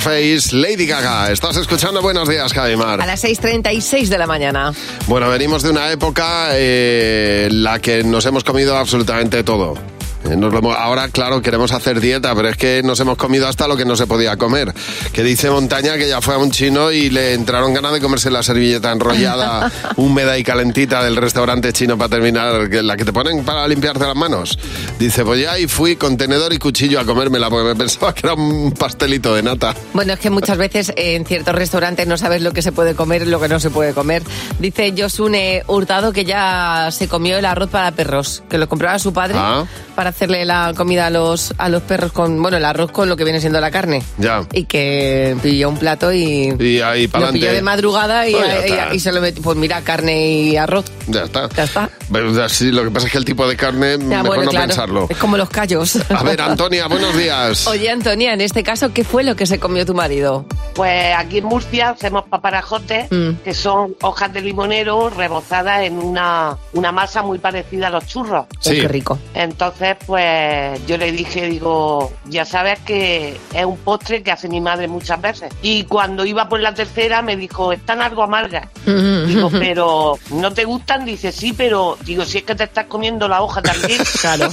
Lady 0.52 0.86
Gaga. 0.86 1.30
Estás 1.30 1.56
escuchando 1.56 2.02
Buenos 2.02 2.28
Días, 2.28 2.52
Javimar. 2.52 3.00
A 3.00 3.06
las 3.06 3.22
6.36 3.22 4.08
de 4.08 4.18
la 4.18 4.26
mañana. 4.26 4.72
Bueno, 5.06 5.28
venimos 5.28 5.62
de 5.62 5.70
una 5.70 5.92
época 5.92 6.48
eh, 6.52 7.46
en 7.48 7.62
la 7.62 7.78
que 7.78 8.02
nos 8.02 8.26
hemos 8.26 8.42
comido 8.42 8.76
absolutamente 8.76 9.44
todo. 9.44 9.95
Eh, 10.30 10.36
nos 10.36 10.52
lo 10.52 10.58
hemos- 10.58 10.76
ahora, 10.76 11.08
claro, 11.08 11.40
queremos 11.42 11.72
hacer 11.72 12.00
dieta, 12.00 12.34
pero 12.34 12.48
es 12.48 12.56
que 12.56 12.82
nos 12.82 12.98
hemos 13.00 13.16
comido 13.16 13.46
hasta 13.48 13.68
lo 13.68 13.76
que 13.76 13.84
no 13.84 13.96
se 13.96 14.06
podía 14.06 14.36
comer. 14.36 14.72
Que 15.12 15.22
dice 15.22 15.50
Montaña 15.50 15.96
que 15.96 16.08
ya 16.08 16.20
fue 16.20 16.34
a 16.34 16.38
un 16.38 16.50
chino 16.50 16.90
y 16.92 17.10
le 17.10 17.34
entraron 17.34 17.72
ganas 17.74 17.92
de 17.92 18.00
comerse 18.00 18.30
la 18.30 18.42
servilleta 18.42 18.90
enrollada, 18.92 19.70
húmeda 19.96 20.36
y 20.38 20.44
calentita 20.44 21.02
del 21.02 21.16
restaurante 21.16 21.72
chino 21.72 21.96
para 21.96 22.08
terminar, 22.10 22.68
que- 22.70 22.82
la 22.82 22.96
que 22.96 23.04
te 23.04 23.12
ponen 23.12 23.44
para 23.44 23.66
limpiarte 23.68 24.06
las 24.06 24.16
manos. 24.16 24.58
Dice, 24.98 25.24
pues 25.24 25.40
ya 25.40 25.58
y 25.58 25.66
fui 25.66 25.96
con 25.96 26.16
tenedor 26.16 26.52
y 26.52 26.58
cuchillo 26.58 26.98
a 27.00 27.04
comérmela 27.04 27.48
porque 27.50 27.68
me 27.68 27.76
pensaba 27.76 28.14
que 28.14 28.26
era 28.26 28.34
un 28.34 28.72
pastelito 28.72 29.34
de 29.34 29.42
nata. 29.42 29.74
Bueno, 29.92 30.12
es 30.14 30.18
que 30.18 30.30
muchas 30.30 30.58
veces 30.58 30.92
en 30.96 31.24
ciertos 31.24 31.54
restaurantes 31.54 32.06
no 32.06 32.16
sabes 32.18 32.42
lo 32.42 32.52
que 32.52 32.62
se 32.62 32.72
puede 32.72 32.94
comer 32.94 33.22
y 33.22 33.26
lo 33.26 33.40
que 33.40 33.48
no 33.48 33.60
se 33.60 33.70
puede 33.70 33.92
comer. 33.94 34.22
Dice 34.58 34.92
Josune 34.96 35.62
Hurtado 35.66 36.12
que 36.12 36.24
ya 36.24 36.88
se 36.90 37.08
comió 37.08 37.38
el 37.38 37.44
arroz 37.44 37.70
para 37.70 37.90
perros, 37.92 38.42
que 38.48 38.58
lo 38.58 38.68
compraba 38.68 38.98
su 38.98 39.12
padre 39.12 39.36
Ah. 39.38 39.64
para 39.94 40.12
hacerle 40.16 40.46
la 40.46 40.72
comida 40.74 41.06
a 41.06 41.10
los, 41.10 41.52
a 41.58 41.68
los 41.68 41.82
perros 41.82 42.10
con, 42.10 42.40
bueno, 42.40 42.56
el 42.56 42.64
arroz 42.64 42.90
con 42.90 43.06
lo 43.08 43.16
que 43.16 43.24
viene 43.24 43.38
siendo 43.40 43.60
la 43.60 43.70
carne. 43.70 44.02
Ya. 44.16 44.46
Y 44.52 44.64
que 44.64 45.36
pilló 45.42 45.68
un 45.68 45.76
plato 45.76 46.10
y, 46.10 46.54
Y 46.58 46.80
ahí 46.80 47.04
lo 47.04 47.12
para 47.12 47.32
pilló 47.32 47.52
de 47.52 47.60
madrugada 47.60 48.26
y, 48.26 48.32
Pues 48.32 48.66
ya 48.66 48.88
y- 48.92 48.96
y 48.96 49.00
se 49.00 49.12
lo 49.12 49.20
metió, 49.20 49.42
pues 49.42 49.58
mira, 49.58 49.82
carne 49.82 50.26
y 50.26 50.56
arroz. 50.56 50.86
Ya 51.06 51.24
está. 51.24 51.50
Ya 51.54 51.64
está. 51.64 51.90
Pero, 52.12 52.48
sí, 52.48 52.70
lo 52.72 52.84
que 52.84 52.90
pasa 52.90 53.06
es 53.06 53.12
que 53.12 53.18
el 53.18 53.24
tipo 53.24 53.46
de 53.48 53.56
carne, 53.56 53.92
Ya, 53.98 54.22
mejor 54.22 54.26
bueno, 54.26 54.44
no 54.44 54.50
claro, 54.50 54.66
pensarlo. 54.68 55.06
Es 55.08 55.16
como 55.16 55.36
los 55.36 55.48
callos. 55.50 55.98
A 56.10 56.22
ver, 56.22 56.40
Antonia, 56.40 56.86
buenos 56.88 57.16
días. 57.16 57.66
Oye, 57.68 57.90
Antonia, 57.90 58.32
en 58.32 58.40
este 58.40 58.62
caso, 58.62 58.92
¿qué 58.92 59.04
fue 59.04 59.24
lo 59.24 59.34
que 59.36 59.46
se 59.46 59.58
comió 59.58 59.84
tu 59.86 59.94
marido? 59.94 60.46
Pues 60.74 61.14
aquí 61.16 61.38
en 61.38 61.44
Murcia 61.46 61.90
hacemos 61.90 62.24
paparajotes, 62.28 63.06
Mm. 63.10 63.30
que 63.44 63.54
son 63.54 63.94
hojas 64.02 64.32
de 64.32 64.40
limonero 64.40 65.10
rebozadas 65.10 65.82
en 65.82 65.98
una, 65.98 66.56
una 66.72 66.92
masa 66.92 67.22
muy 67.22 67.38
parecida 67.38 67.88
a 67.88 67.90
los 67.90 68.06
churros. 68.06 68.46
Sí. 68.60 68.80
Qué 68.80 68.88
rico. 68.88 69.18
Entonces, 69.34 69.96
pues 70.06 70.80
yo 70.86 70.96
le 70.98 71.12
dije, 71.12 71.46
digo, 71.46 72.12
ya 72.26 72.44
sabes 72.44 72.78
que 72.80 73.36
es 73.54 73.64
un 73.64 73.76
postre 73.78 74.22
que 74.22 74.30
hace 74.32 74.48
mi 74.48 74.60
madre 74.60 74.88
muchas 74.88 75.20
veces. 75.20 75.52
Y 75.62 75.84
cuando 75.84 76.24
iba 76.24 76.48
por 76.48 76.60
la 76.60 76.74
tercera 76.74 77.22
me 77.22 77.36
dijo, 77.36 77.72
están 77.72 78.00
algo 78.02 78.22
amargas. 78.22 78.68
Digo, 78.84 79.50
pero 79.52 80.18
¿no 80.30 80.52
te 80.52 80.64
gustan? 80.64 81.04
Dice, 81.04 81.32
sí, 81.32 81.52
pero 81.52 81.95
digo, 82.04 82.24
si 82.24 82.38
es 82.38 82.44
que 82.44 82.54
te 82.54 82.64
estás 82.64 82.86
comiendo 82.86 83.28
la 83.28 83.42
hoja 83.42 83.62
también. 83.62 84.00
Claro. 84.20 84.50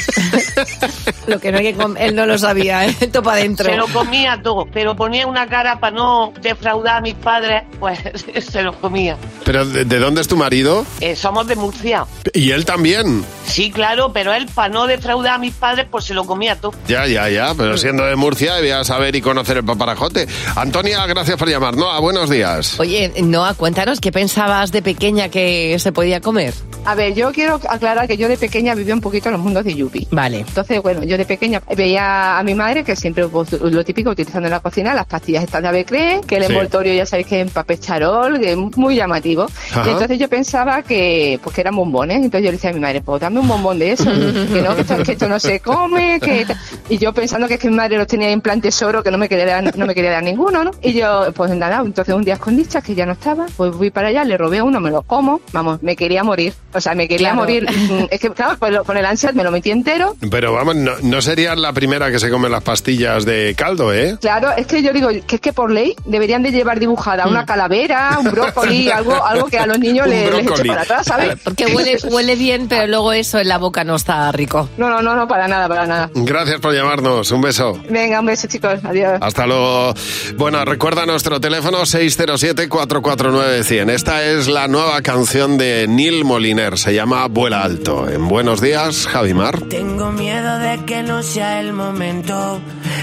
Lo 1.28 1.40
que 1.40 1.52
no 1.52 1.58
hay 1.60 1.64
que 1.66 1.74
com- 1.76 1.96
él 1.98 2.16
no 2.16 2.26
lo 2.26 2.38
sabía, 2.38 2.86
¿eh? 2.86 2.94
Topa 3.12 3.34
adentro. 3.34 3.66
Se 3.70 3.76
lo 3.78 3.88
comía 3.88 4.40
todo, 4.44 4.68
pero 4.72 4.96
ponía 4.96 5.26
una 5.26 5.48
cara 5.48 5.80
para 5.80 5.96
no 5.96 6.34
defraudar 6.42 6.98
a 6.98 7.02
mis 7.02 7.14
padres, 7.16 7.64
pues 7.80 8.00
se 8.52 8.62
lo 8.62 8.74
comía. 8.80 9.18
¿Pero 9.46 9.66
de, 9.66 9.86
de 9.86 10.00
dónde 10.00 10.22
es 10.22 10.28
tu 10.28 10.36
marido? 10.38 10.86
Eh, 11.00 11.16
somos 11.16 11.48
de 11.48 11.56
Murcia. 11.56 12.06
Y 12.34 12.52
él 12.52 12.66
también. 12.66 13.24
Sí, 13.46 13.72
claro, 13.72 14.12
pero 14.14 14.34
él, 14.34 14.48
para 14.54 14.70
no 14.70 14.86
defraudar 14.88 15.34
a 15.36 15.38
mis 15.38 15.54
padres, 15.54 15.88
pues 15.90 16.06
se 16.06 16.14
lo 16.14 16.26
comía 16.26 16.56
todo. 16.60 16.74
Ya, 16.88 17.08
ya, 17.08 17.30
ya. 17.30 17.54
Pero 17.56 17.78
siendo 17.78 18.04
de 18.06 18.16
Murcia, 18.16 18.56
debía 18.56 18.84
saber 18.84 19.16
y 19.16 19.22
conocer 19.22 19.58
el 19.58 19.64
paparajote. 19.64 20.28
Antonia, 20.56 21.06
gracias 21.06 21.38
por 21.38 21.48
llamar. 21.50 21.76
No, 21.76 22.00
buenos 22.02 22.30
días. 22.30 22.80
Oye, 22.80 23.14
Noa, 23.22 23.54
cuéntanos, 23.54 24.00
¿qué 24.02 24.12
pensabas 24.12 24.72
de 24.72 24.82
pequeña 24.82 25.30
que 25.30 25.78
se 25.80 25.92
podía 25.92 26.20
comer? 26.22 26.54
A 26.86 26.96
ver, 26.96 27.14
yo 27.14 27.32
quiero 27.32 27.62
aclarar 27.70 28.08
que 28.08 28.18
yo 28.18 28.28
de 28.28 28.36
pequeña 28.38 28.76
vivía 28.76 28.94
un 28.94 29.00
poquito 29.00 29.30
en 29.30 29.34
los 29.34 29.42
mundos 29.42 29.64
de 29.64 29.74
Yupi. 29.74 30.06
Vale. 30.12 30.40
Entonces, 30.40 30.82
bueno, 30.84 31.02
yo 31.04 31.18
de 31.18 31.24
pequeña 31.24 31.62
veía 31.78 32.38
a 32.38 32.44
mi 32.44 32.56
madre 32.56 32.84
que 32.84 32.96
siempre 32.98 33.26
pues, 33.30 33.54
lo 33.54 33.86
típico 33.86 34.10
utilizando 34.10 34.48
en 34.48 34.52
la 34.52 34.60
cocina, 34.60 34.94
las 34.94 35.06
pastillas 35.06 35.46
estas 35.46 35.62
de 35.62 35.70
Avecre, 35.70 36.20
que 36.28 36.36
el 36.36 36.44
Sí. 36.44 36.52
envoltorio 36.52 36.94
ya 36.94 37.06
sabéis 37.06 37.28
que 37.28 37.40
es 37.40 37.48
en 37.48 37.54
papel 37.54 37.80
charol, 37.80 38.38
que 38.38 38.52
es 38.52 38.58
muy 38.58 38.96
llamativo. 38.98 39.44
Ajá. 39.72 39.84
Y 39.88 39.92
entonces 39.92 40.20
yo 40.20 40.28
pensaba 40.28 40.82
que 40.84 41.40
pues 41.42 41.56
que 41.56 41.62
eran 41.62 41.74
bombones. 41.76 42.18
Entonces 42.18 42.42
yo 42.42 42.52
le 42.52 42.58
decía 42.58 42.72
a 42.72 42.74
mi 42.74 42.82
madre, 42.82 43.02
pues 43.02 43.22
dame 43.22 43.40
un 43.40 43.48
bombón 43.48 43.80
de 43.80 43.92
eso, 43.94 44.04
que 44.54 44.62
no, 44.62 44.76
que 44.76 44.82
esto, 44.82 44.98
que 45.04 45.12
esto 45.14 45.30
no 45.30 45.40
se 45.40 45.62
come, 45.62 46.20
que 46.20 46.46
y 46.90 46.98
yo 46.98 47.14
pensando 47.14 47.48
que 47.48 47.54
es 47.54 47.60
que 47.62 47.70
mi 47.70 47.78
madre 47.78 47.98
los 47.98 48.08
tenía 48.08 48.30
en 48.30 48.42
plan 48.42 48.60
tesoro, 48.60 49.02
que 49.02 49.10
no 49.10 49.18
me 49.18 49.30
quería 49.30 49.46
dar, 49.46 49.78
no 49.78 49.86
me 49.86 49.96
quería 49.96 50.12
dar 50.12 50.24
ninguno, 50.24 50.66
¿no? 50.66 50.72
Y 50.82 50.92
yo, 50.92 51.32
pues 51.34 51.50
nada, 51.56 51.82
entonces 51.86 52.14
un 52.14 52.26
día 52.26 52.36
con 52.38 52.58
dichas 52.58 52.84
que 52.84 52.94
ya 52.94 53.06
no 53.06 53.14
estaba, 53.14 53.46
pues 53.56 53.74
fui 53.74 53.90
para 53.90 54.10
allá, 54.10 54.26
le 54.26 54.38
robé 54.38 54.62
uno, 54.62 54.82
me 54.82 54.92
lo 54.92 55.02
como, 55.04 55.40
vamos, 55.54 55.82
me 55.82 55.96
quería 55.96 56.26
morir. 56.26 56.54
O 56.74 56.82
sea, 56.82 56.96
me 56.96 57.08
quería 57.08 57.30
Claro. 57.30 57.42
morir. 57.42 57.68
Mm, 57.70 58.06
Es 58.12 58.20
que, 58.20 58.30
claro, 58.32 58.58
con, 58.86 58.98
el 58.98 59.06
ansia 59.06 59.32
me 59.34 59.44
lo 59.44 59.52
metí 59.52 59.72
entero. 59.72 60.16
Pero 60.30 60.54
vamos, 60.54 60.76
no, 60.76 60.92
no 61.02 61.22
serías 61.22 61.58
la 61.58 61.74
primera 61.74 62.12
que 62.12 62.20
se 62.20 62.30
come 62.30 62.50
las 62.50 62.64
pastillas 62.64 63.26
de 63.26 63.56
caldo, 63.58 63.94
¿eh? 63.94 64.18
Claro, 64.22 64.52
es 64.56 64.68
que 64.68 64.82
yo 64.84 64.94
digo 64.94 65.10
que 65.28 65.36
es 65.36 65.42
que 65.42 65.54
por 65.54 65.72
ley 65.72 65.96
deberían 66.06 66.44
de 66.44 66.52
llevar 66.52 66.80
dibujada 66.80 67.28
una 67.28 67.46
calavera, 67.46 68.18
un 68.20 68.32
brócoli, 68.32 68.90
algo, 68.92 69.24
algo 69.26 69.48
que 69.48 69.58
a 69.58 69.66
los 69.66 69.80
niños 69.80 70.06
Un 70.08 70.12
le- 70.14 70.32
les 70.32 70.48
eche 70.48 70.66
para 70.66 70.82
atrás, 70.82 71.06
¿sabes? 71.08 71.38
Porque 71.44 71.66
huele, 71.68 71.98
huele 72.10 72.36
bien, 72.36 72.68
pero 72.68 72.88
luego 72.88 73.14
eso 73.14 73.40
en 73.40 73.48
la 73.48 73.58
boca 73.58 73.84
no 73.84 73.96
está 73.96 74.32
rico. 74.32 74.70
No, 74.78 74.90
no, 74.90 75.02
no, 75.02 75.16
no, 75.16 75.28
para 75.28 75.48
nada, 75.48 75.68
para 75.68 75.86
nada. 75.86 76.10
Gracias 76.14 76.60
por 76.60 76.74
llamarnos. 76.74 77.32
Un 77.32 77.42
beso. 77.42 77.80
Venga, 77.90 78.20
un 78.20 78.26
beso, 78.26 78.48
chicos. 78.48 78.80
Adiós. 78.84 79.20
Hasta 79.22 79.46
luego. 79.48 79.94
Bueno, 80.36 80.64
recuerda 80.66 81.06
nuestro 81.06 81.40
teléfono 81.40 81.86
607-449-100. 81.86 83.90
Esta 83.92 84.24
es 84.24 84.48
la 84.48 84.68
nueva 84.68 85.02
canción 85.02 85.58
de 85.58 85.86
Neil 85.88 86.24
Se 86.64 86.94
llama 86.94 87.28
Vuela 87.28 87.62
Alto. 87.62 88.10
En 88.10 88.30
Buenos 88.30 88.62
Días, 88.62 89.06
Javimar. 89.06 89.60
Tengo 89.64 90.14
miedo 90.14 90.60
de 90.60 90.86
que 90.86 91.04
no 91.04 91.22
sea 91.22 91.60
el 91.60 91.74
momento 91.74 92.62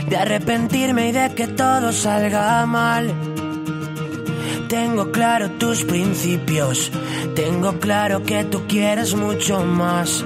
de 0.08 0.16
arrepentirme 0.16 1.10
y 1.10 1.12
de 1.12 1.34
que 1.34 1.46
todo 1.46 1.92
salga 1.92 2.64
mal. 2.64 3.12
Tengo 4.66 5.12
claro 5.12 5.50
tus 5.58 5.84
principios, 5.84 6.90
tengo 7.34 7.78
claro 7.78 8.22
que 8.22 8.44
tú 8.44 8.66
quieres 8.66 9.14
mucho 9.14 9.62
más. 9.62 10.24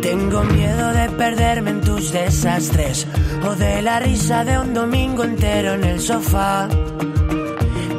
Tengo 0.00 0.42
miedo 0.42 0.92
de 0.94 1.10
perderme 1.10 1.72
en 1.72 1.82
tus 1.82 2.10
desastres 2.10 3.06
o 3.46 3.54
de 3.54 3.82
la 3.82 4.00
risa 4.00 4.44
de 4.44 4.58
un 4.58 4.72
domingo 4.72 5.24
entero 5.24 5.74
en 5.74 5.84
el 5.84 6.00
sofá. 6.00 6.68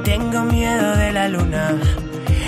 Tengo 0.03 0.41
miedo 0.45 0.97
de 0.97 1.13
la 1.13 1.29
luna, 1.29 1.77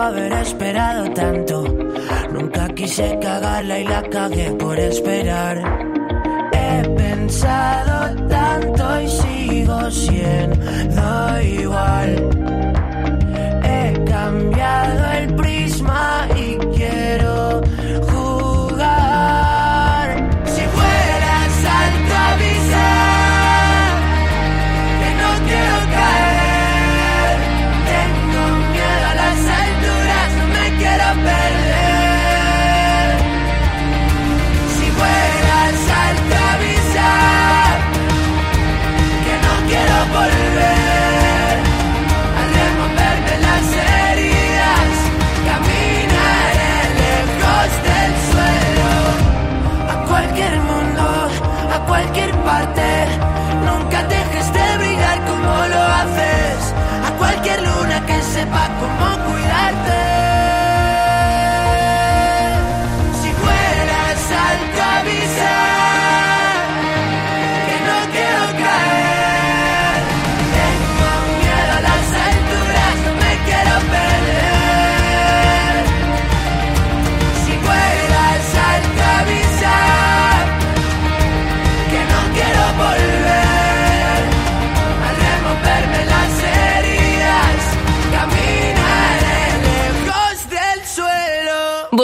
haber 0.00 0.32
esperado 0.32 1.10
tanto, 1.12 1.62
nunca 2.32 2.68
quise 2.68 3.18
cagarla 3.20 3.78
y 3.78 3.84
la 3.84 4.02
cagué 4.02 4.50
por 4.52 4.78
esperar. 4.78 5.89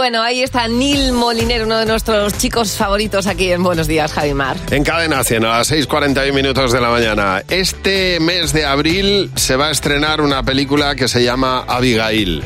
Bueno, 0.06 0.22
ahí 0.22 0.40
está 0.40 0.68
Neil 0.68 1.10
Moliner, 1.10 1.64
uno 1.64 1.78
de 1.78 1.86
nuestros 1.86 2.38
chicos 2.38 2.76
favoritos 2.76 3.26
aquí 3.26 3.50
en 3.50 3.64
Buenos 3.64 3.88
Días, 3.88 4.12
Javimar. 4.12 4.56
En 4.70 4.84
Cadena 4.84 5.24
100 5.24 5.44
a 5.44 5.58
las 5.58 5.72
6.41 5.72 6.32
minutos 6.32 6.70
de 6.70 6.80
la 6.80 6.90
mañana. 6.90 7.42
Este 7.48 8.20
mes 8.20 8.52
de 8.52 8.64
abril 8.64 9.32
se 9.34 9.56
va 9.56 9.66
a 9.66 9.70
estrenar 9.72 10.20
una 10.20 10.44
película 10.44 10.94
que 10.94 11.08
se 11.08 11.24
llama 11.24 11.64
Abigail. 11.66 12.44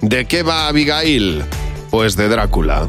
¿De 0.00 0.24
qué 0.24 0.42
va 0.42 0.66
Abigail? 0.66 1.44
Pues 1.92 2.16
de 2.16 2.28
Drácula. 2.28 2.88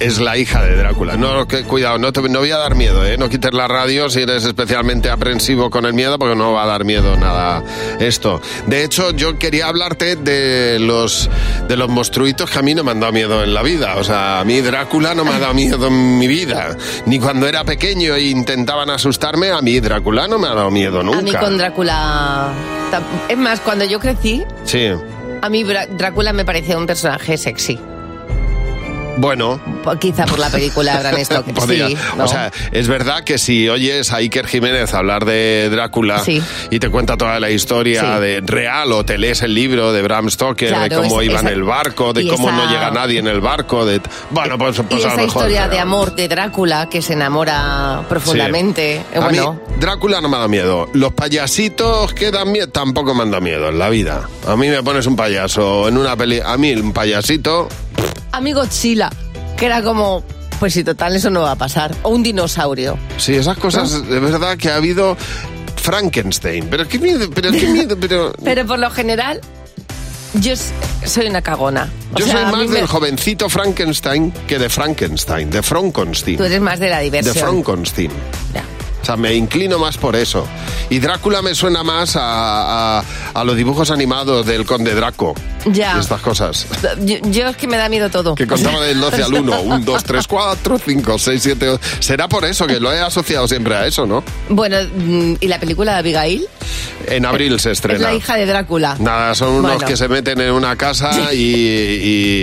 Es 0.00 0.20
la 0.20 0.36
hija 0.38 0.62
de 0.62 0.76
Drácula. 0.76 1.16
No, 1.16 1.48
que, 1.48 1.64
cuidado, 1.64 1.98
no, 1.98 2.12
te, 2.12 2.20
no 2.22 2.38
voy 2.38 2.52
a 2.52 2.56
dar 2.58 2.76
miedo, 2.76 3.04
¿eh? 3.04 3.16
No 3.18 3.28
quites 3.28 3.52
la 3.52 3.66
radio 3.66 4.08
si 4.08 4.20
eres 4.20 4.44
especialmente 4.44 5.10
aprensivo 5.10 5.70
con 5.70 5.84
el 5.86 5.92
miedo, 5.92 6.18
porque 6.18 6.36
no 6.36 6.52
va 6.52 6.62
a 6.62 6.66
dar 6.66 6.84
miedo 6.84 7.16
nada 7.16 7.64
esto. 7.98 8.40
De 8.66 8.84
hecho, 8.84 9.10
yo 9.10 9.38
quería 9.38 9.66
hablarte 9.66 10.14
de 10.14 10.78
los, 10.78 11.28
de 11.66 11.76
los 11.76 11.88
monstruitos 11.88 12.48
que 12.48 12.58
a 12.60 12.62
mí 12.62 12.74
no 12.76 12.84
me 12.84 12.92
han 12.92 13.00
dado 13.00 13.12
miedo 13.12 13.42
en 13.42 13.52
la 13.52 13.62
vida. 13.62 13.96
O 13.96 14.04
sea, 14.04 14.38
a 14.40 14.44
mí 14.44 14.60
Drácula 14.60 15.14
no 15.14 15.24
me 15.24 15.32
ha 15.32 15.38
dado 15.40 15.54
miedo 15.54 15.88
en 15.88 16.18
mi 16.18 16.28
vida. 16.28 16.76
Ni 17.06 17.18
cuando 17.18 17.48
era 17.48 17.64
pequeño 17.64 18.14
e 18.14 18.22
intentaban 18.28 18.90
asustarme, 18.90 19.50
a 19.50 19.60
mí 19.62 19.80
Drácula 19.80 20.28
no 20.28 20.38
me 20.38 20.46
ha 20.46 20.54
dado 20.54 20.70
miedo 20.70 21.02
nunca. 21.02 21.18
A 21.18 21.22
mí 21.22 21.32
con 21.32 21.58
Drácula... 21.58 22.52
Es 23.28 23.36
más, 23.36 23.60
cuando 23.60 23.84
yo 23.84 23.98
crecí, 23.98 24.44
Sí. 24.64 24.88
a 25.42 25.48
mí 25.48 25.64
Drácula 25.64 26.32
me 26.32 26.44
parecía 26.44 26.78
un 26.78 26.86
personaje 26.86 27.36
sexy. 27.36 27.78
Bueno, 29.18 29.60
Quizá 30.00 30.26
por 30.26 30.38
la 30.38 30.48
película 30.50 30.96
de 30.96 31.08
Bram 31.08 31.24
Stoker. 31.24 31.54
Podría. 31.54 31.88
Sí, 31.88 31.96
¿no? 32.16 32.24
O 32.24 32.28
sea, 32.28 32.52
es 32.72 32.88
verdad 32.88 33.24
que 33.24 33.38
si 33.38 33.68
oyes 33.68 34.12
a 34.12 34.16
Iker 34.16 34.46
Jiménez 34.46 34.92
hablar 34.94 35.24
de 35.24 35.68
Drácula 35.70 36.18
Sí. 36.20 36.42
y 36.70 36.78
te 36.78 36.88
cuenta 36.90 37.16
toda 37.16 37.40
la 37.40 37.50
historia 37.50 38.00
Sí. 38.16 38.20
de 38.20 38.40
real 38.44 38.92
o 38.92 39.04
te 39.04 39.16
lees 39.18 39.42
el 39.42 39.54
libro 39.54 39.92
de 39.92 40.02
Bram 40.02 40.28
Stoker, 40.30 40.78
de 40.78 40.94
cómo 40.94 41.20
es- 41.20 41.26
iba 41.28 41.40
en 41.40 41.46
esa- 41.46 41.54
el 41.54 41.62
barco, 41.64 42.12
de 42.12 42.28
cómo 42.28 42.48
esa- 42.48 42.56
no 42.56 42.70
llega 42.70 42.90
nadie 42.90 43.18
en 43.18 43.26
el 43.26 43.40
barco, 43.40 43.84
de 43.86 44.00
bueno, 44.30 44.56
pues, 44.58 44.78
y 44.78 44.82
pues 44.82 45.04
a 45.04 45.08
lo 45.08 45.12
esa 45.14 45.22
mejor. 45.22 45.26
historia 45.42 45.60
pero- 45.62 45.72
de 45.72 45.78
amor 45.80 46.14
de 46.14 46.28
Drácula 46.28 46.88
que 46.88 47.02
se 47.02 47.14
enamora 47.14 48.02
profundamente. 48.08 48.98
Sí. 48.98 49.14
eh, 49.14 49.18
A 49.18 49.20
bueno, 49.20 49.52
mí, 49.54 49.74
Drácula 49.80 50.20
no 50.20 50.28
me 50.28 50.36
da 50.38 50.48
miedo. 50.48 50.88
Los 50.92 51.12
payasitos 51.14 52.12
que 52.12 52.30
dan 52.30 52.52
miedo 52.52 52.68
tampoco 52.68 53.14
me 53.14 53.22
han 53.22 53.30
dado 53.30 53.40
miedo 53.42 53.68
en 53.68 53.78
la 53.78 53.88
vida. 53.88 54.28
A 54.46 54.54
mí 54.56 54.68
me 54.68 54.82
pones 54.82 55.06
un 55.06 55.16
payaso 55.16 55.88
en 55.88 55.96
una 55.96 56.14
peli. 56.16 56.40
A 56.44 56.56
mí, 56.56 56.72
un 56.74 56.92
payasito. 56.92 57.68
A 58.38 58.40
mí 58.40 58.52
Godzilla, 58.52 59.10
que 59.56 59.66
era 59.66 59.82
como, 59.82 60.22
pues 60.58 60.72
si 60.74 60.82
total 60.84 61.14
eso 61.16 61.30
no 61.30 61.42
va 61.42 61.52
a 61.52 61.56
pasar. 61.56 61.94
O 62.02 62.10
un 62.10 62.22
dinosaurio. 62.22 62.98
Sí, 63.18 63.34
esas 63.34 63.58
cosas, 63.58 63.92
es 63.92 64.08
verdad 64.08 64.56
que 64.56 64.70
ha 64.70 64.76
habido 64.76 65.16
Frankenstein. 65.76 66.66
Pero 66.70 66.86
qué 66.88 66.98
miedo, 66.98 67.28
pero 67.34 67.50
qué 67.52 67.66
miedo, 67.68 67.96
pero. 68.00 68.32
Pero 68.44 68.66
por 68.66 68.78
lo 68.78 68.90
general, 68.90 69.40
yo 70.34 70.54
soy 71.04 71.26
una 71.26 71.42
cagona. 71.42 71.90
O 72.14 72.18
Yo 72.18 72.26
sea, 72.26 72.34
soy 72.34 72.44
más 72.60 72.68
me- 72.68 72.76
del 72.76 72.86
jovencito 72.86 73.48
Frankenstein 73.48 74.32
que 74.46 74.58
de 74.58 74.68
Frankenstein, 74.68 75.50
de 75.50 75.62
Frankenstein. 75.62 76.36
Tú 76.38 76.44
eres 76.44 76.60
más 76.60 76.78
de 76.80 76.88
la 76.90 76.98
De 76.98 77.04
diversión. 77.04 77.34
Frankenstein. 77.36 78.10
O 79.00 79.04
sea, 79.08 79.16
me 79.16 79.32
inclino 79.34 79.78
más 79.78 79.96
por 79.96 80.16
eso. 80.16 80.46
Y 80.90 80.98
Drácula 80.98 81.40
me 81.40 81.54
suena 81.54 81.82
más 81.82 82.16
a, 82.16 82.98
a- 82.98 83.04
a 83.32 83.44
los 83.44 83.56
dibujos 83.56 83.90
animados 83.90 84.44
del 84.44 84.66
Conde 84.66 84.94
Draco. 84.94 85.34
Ya. 85.66 85.94
Y 85.96 86.00
estas 86.00 86.20
cosas. 86.20 86.66
Yo, 87.00 87.16
yo 87.30 87.48
es 87.48 87.56
que 87.56 87.66
me 87.66 87.76
da 87.76 87.88
miedo 87.88 88.08
todo. 88.10 88.34
Que 88.34 88.46
contaba 88.46 88.82
del 88.84 89.00
12 89.00 89.22
al 89.22 89.34
1. 89.34 89.60
1, 89.62 89.78
2, 89.84 90.04
3, 90.04 90.26
4, 90.26 90.78
5, 90.84 91.18
6, 91.18 91.42
7, 91.42 91.68
8. 91.68 91.80
Será 92.00 92.28
por 92.28 92.44
eso 92.44 92.66
que 92.66 92.80
lo 92.80 92.92
he 92.92 93.00
asociado 93.00 93.46
siempre 93.48 93.74
a 93.74 93.86
eso, 93.86 94.06
¿no? 94.06 94.22
Bueno, 94.48 94.76
mm, 94.94 95.34
¿y 95.40 95.48
la 95.48 95.58
película 95.60 95.92
de 95.92 95.98
Abigail? 95.98 96.46
En 97.06 97.24
abril 97.24 97.58
se 97.58 97.70
Es 97.70 97.78
estrena. 97.78 98.00
la 98.10 98.14
hija 98.14 98.36
de 98.36 98.44
Drácula. 98.46 98.96
Nada, 98.98 99.34
son 99.34 99.50
unos 99.50 99.72
Bueno. 99.72 99.86
que 99.86 99.96
se 99.96 100.08
meten 100.08 100.40
en 100.40 100.52
una 100.52 100.76
casa 100.76 101.32
y, 101.32 101.38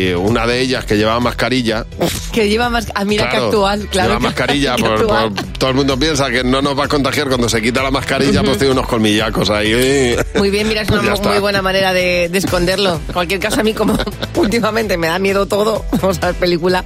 y 0.09 0.13
una 0.13 0.45
de 0.47 0.59
ellas 0.61 0.85
que 0.85 0.97
llevaba 0.97 1.19
mascarilla. 1.19 1.85
Que 2.31 2.49
lleva 2.49 2.69
más... 2.69 2.87
Ah, 2.95 3.05
mira 3.05 3.29
Claro, 3.29 3.39
que 3.39 3.45
actual, 3.55 3.87
claro. 3.91 4.09
Lleva 4.09 4.19
que- 4.19 4.25
mascarilla, 4.25 4.75
que 4.77 4.83
por, 4.83 5.07
por- 5.07 5.33
todo 5.59 5.69
el 5.69 5.75
mundo 5.75 5.97
piensa 5.99 6.29
que 6.29 6.43
no 6.43 6.61
nos 6.61 6.77
va 6.77 6.85
a 6.85 6.87
contagiar 6.87 7.27
cuando 7.27 7.47
se 7.49 7.61
quita 7.61 7.81
la 7.83 7.91
mascarilla, 7.91 8.43
pues 8.43 8.57
tiene 8.57 8.73
unos 8.73 8.87
colmillacos 8.87 9.49
ahí. 9.49 10.15
Muy 10.35 10.49
bien, 10.49 10.67
mira, 10.67 10.81
es 10.81 10.89
una 10.91 11.01
mu- 11.01 11.13
está. 11.13 11.29
muy 11.29 11.39
buena 11.39 11.61
manera 11.61 11.93
de, 11.93 12.29
de 12.29 12.37
esconderlo. 12.37 12.99
En 13.07 13.13
cualquier 13.13 13.39
caso, 13.39 13.61
a 13.61 13.63
mí 13.63 13.73
como 13.73 13.97
últimamente 14.35 14.97
me 14.97 15.07
da 15.07 15.19
miedo 15.19 15.45
todo, 15.45 15.85
vamos 16.01 16.19
a 16.21 16.27
ver 16.27 16.35
película, 16.35 16.83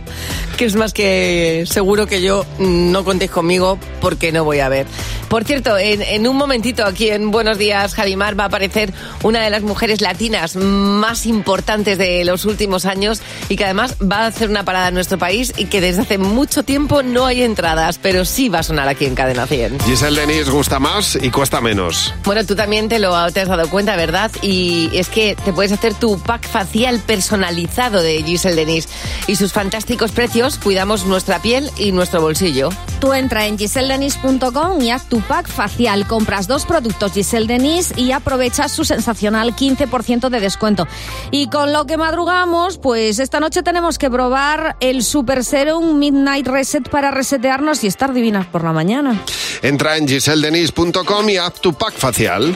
que 0.57 0.65
es 0.65 0.75
más 0.75 0.93
que 0.93 1.65
seguro 1.67 2.07
que 2.07 2.21
yo 2.21 2.45
no 2.59 3.03
contéis 3.03 3.31
conmigo 3.31 3.77
porque 4.01 4.31
no 4.31 4.43
voy 4.43 4.59
a 4.59 4.69
ver. 4.69 4.85
Por 5.29 5.43
cierto, 5.43 5.77
en, 5.77 6.01
en 6.01 6.27
un 6.27 6.35
momentito 6.35 6.83
aquí 6.85 7.09
en 7.09 7.29
Buenos 7.29 7.57
Días, 7.57 7.93
Javimar, 7.93 8.37
va 8.37 8.45
a 8.45 8.47
aparecer 8.47 8.91
una 9.21 9.41
de 9.41 9.51
las 9.51 9.61
mujeres 9.61 10.01
latinas 10.01 10.55
más 10.55 11.25
importantes 11.27 11.97
de 11.97 12.25
los 12.25 12.45
últimos 12.45 12.85
años 12.85 13.21
y 13.47 13.55
que 13.55 13.65
además 13.65 13.95
va 14.01 14.21
a 14.21 14.25
hacer 14.27 14.49
una 14.49 14.65
parada 14.65 14.87
en 14.87 14.95
nuestro 14.95 15.19
país 15.19 15.53
y 15.55 15.65
que 15.65 15.81
desde 15.81 16.01
hace 16.01 16.17
mucho 16.17 16.63
tiempo 16.63 17.03
no 17.03 17.27
hay 17.27 17.43
entradas, 17.43 17.99
pero 18.01 18.25
sí 18.25 18.49
va 18.49 18.59
a 18.59 18.63
sonar 18.63 18.87
aquí 18.87 19.05
en 19.05 19.15
Cadena 19.15 19.45
100. 19.45 19.79
Giselle 19.81 20.19
Denis 20.19 20.49
gusta 20.49 20.79
más 20.79 21.17
y 21.21 21.29
cuesta 21.29 21.61
menos. 21.61 22.13
Bueno, 22.23 22.45
tú 22.45 22.55
también 22.55 22.89
te 22.89 22.97
lo 22.99 23.31
te 23.31 23.41
has 23.41 23.47
dado 23.47 23.69
cuenta, 23.69 23.95
¿verdad? 23.95 24.31
Y 24.41 24.89
es 24.93 25.09
que 25.09 25.35
te 25.45 25.53
puedes 25.53 25.71
hacer 25.71 25.93
tu 25.93 26.19
pack 26.19 26.47
facial 26.47 26.99
personalizado 27.05 28.01
de 28.01 28.23
Giselle 28.23 28.55
Denis. 28.55 28.87
Y 29.27 29.35
sus 29.35 29.53
fantásticos 29.53 30.11
precios, 30.11 30.57
cuidamos 30.57 31.05
nuestra 31.05 31.39
piel 31.39 31.69
y 31.77 31.91
nuestro 31.91 32.21
bolsillo. 32.21 32.69
Tú 32.99 33.13
entra 33.13 33.45
en 33.45 33.57
giseldenis.com 33.57 34.81
y 34.81 34.91
haz 34.91 35.07
tu 35.07 35.18
pack 35.21 35.47
facial. 35.47 36.07
Compras 36.07 36.47
dos 36.47 36.65
productos 36.65 37.13
Giselle 37.13 37.47
Denis 37.47 37.93
y 37.95 38.11
aprovechas 38.11 38.71
su 38.71 38.85
sensacional 38.85 39.55
15% 39.55 40.29
de 40.29 40.39
descuento. 40.39 40.87
Y 41.31 41.47
con 41.47 41.73
lo 41.73 41.85
que 41.85 41.97
madrugamos, 41.97 42.77
pues 42.77 43.19
esta 43.19 43.39
noche 43.39 43.63
tenemos 43.63 43.97
que 43.97 44.09
probar 44.09 44.75
el 44.79 45.03
Super 45.03 45.43
Serum 45.43 45.97
Midnight 45.97 46.47
Reset 46.47 46.89
para 46.89 47.11
resetearnos 47.11 47.83
y 47.83 47.87
estar 47.87 48.13
divinas 48.13 48.47
por 48.47 48.63
la 48.63 48.73
mañana. 48.73 49.21
Entra 49.61 49.97
en 49.97 50.07
giseldenis.com 50.07 51.29
y 51.29 51.37
haz 51.37 51.53
tu 51.55 51.73
pack 51.73 51.93
facial. 51.93 52.55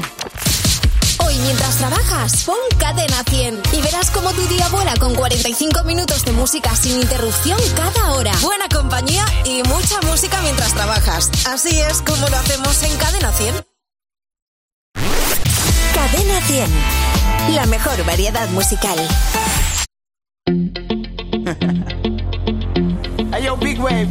Hoy, 1.33 1.39
mientras 1.39 1.77
trabajas, 1.77 2.43
pon 2.43 2.55
Cadena 2.77 3.23
100 3.27 3.63
y 3.71 3.81
verás 3.81 4.11
cómo 4.11 4.31
tu 4.33 4.45
día 4.47 4.67
vuela 4.69 4.93
con 4.99 5.15
45 5.15 5.83
minutos 5.83 6.23
de 6.25 6.31
música 6.31 6.75
sin 6.75 7.01
interrupción 7.01 7.57
cada 7.75 8.11
hora. 8.11 8.31
Buena 8.41 8.69
compañía 8.69 9.25
y 9.43 9.63
mucha 9.67 9.99
música 10.01 10.39
mientras 10.43 10.75
trabajas. 10.75 11.31
Así 11.47 11.79
es 11.79 12.03
como 12.03 12.29
lo 12.29 12.37
hacemos 12.37 12.83
en 12.83 12.95
Cadena 12.97 13.31
100. 13.31 13.55
Cadena 15.95 16.41
100. 16.41 16.69
La 17.55 17.65
mejor 17.65 18.05
variedad 18.05 18.47
musical. 18.49 18.99
Hey 23.31 23.45
yo, 23.45 23.57
big 23.57 23.79
wave. 23.79 24.07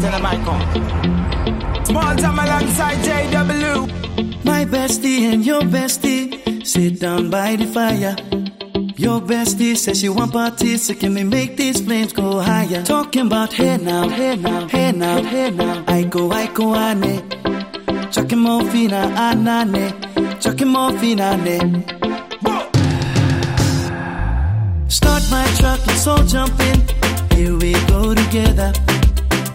Tell 0.00 0.10
the. 0.10 1.84
Small 1.84 2.16
time 2.16 2.40
alongside 2.40 2.98
JW. 3.04 4.07
Bestie 4.70 5.32
and 5.32 5.44
your 5.46 5.62
bestie 5.62 6.66
sit 6.66 7.00
down 7.00 7.30
by 7.30 7.56
the 7.56 7.66
fire. 7.66 8.14
Your 8.96 9.20
bestie 9.20 9.76
says 9.76 10.00
she 10.00 10.08
want 10.08 10.32
parties, 10.32 10.86
so 10.86 10.94
can 10.94 11.14
we 11.14 11.24
make 11.24 11.56
these 11.56 11.80
flames 11.80 12.12
go 12.12 12.40
higher? 12.40 12.82
Talking 12.82 13.26
about 13.26 13.52
hey 13.52 13.76
now, 13.78 14.08
hey 14.08 14.36
now, 14.36 14.68
hey 14.68 14.92
now, 14.92 15.22
hey 15.22 15.50
now. 15.50 15.84
I 15.86 16.02
go, 16.04 16.30
I 16.30 16.46
go, 16.52 16.74
ane. 16.74 17.22
Chucking 18.10 18.38
more 18.38 18.62
fina, 18.70 19.12
ah, 19.16 19.32
anane. 19.34 19.92
Ah, 20.16 20.34
Chucking 20.38 20.68
more 20.68 20.92
fina, 20.98 21.32
ane. 21.32 21.84
Start 24.90 25.22
my 25.30 25.46
truck, 25.58 25.86
let's 25.86 26.06
all 26.06 26.24
jump 26.24 26.60
in. 26.60 26.80
Here 27.36 27.56
we 27.56 27.72
go 27.86 28.14
together. 28.14 28.72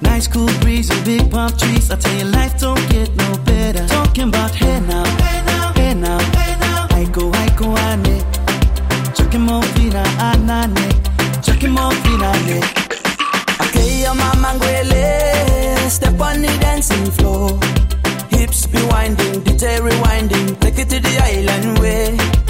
Nice 0.03 0.27
cool 0.27 0.49
breeze 0.61 0.89
and 0.89 1.03
big 1.05 1.31
palm 1.31 1.51
trees. 1.57 1.89
I 1.91 1.95
tell 1.95 2.15
you, 2.17 2.25
life 2.25 2.59
don't 2.59 2.83
get 2.89 3.09
no 3.15 3.37
better. 3.45 3.85
Talking 3.87 4.29
about 4.29 4.53
hey 4.55 4.79
now, 4.81 5.03
hey 5.23 5.41
now, 5.45 5.73
hey 5.73 5.93
now, 5.93 6.19
hey 6.37 6.55
now. 6.59 6.87
I 6.91 7.05
go, 7.11 7.31
I 7.31 7.47
go, 7.57 7.67
ane. 7.89 8.17
Chucking 9.15 9.41
more 9.41 9.63
fina, 9.73 10.03
anane. 10.29 10.87
Chucking 11.43 11.71
more 11.71 11.91
fina, 12.03 12.31
ane. 12.39 12.63
Okay, 13.63 14.01
your 14.03 14.15
mama 14.15 14.49
ngwele. 14.55 15.89
Step 15.89 16.19
on 16.19 16.41
the 16.41 16.51
dancing 16.61 17.05
floor. 17.17 17.59
Hips 18.29 18.67
be 18.67 18.81
winding, 18.91 19.41
DJ 19.43 19.79
rewinding. 19.79 20.59
Take 20.59 20.79
it 20.79 20.89
to 20.89 20.99
the 20.99 21.13
island 21.23 21.79
way. 21.79 22.42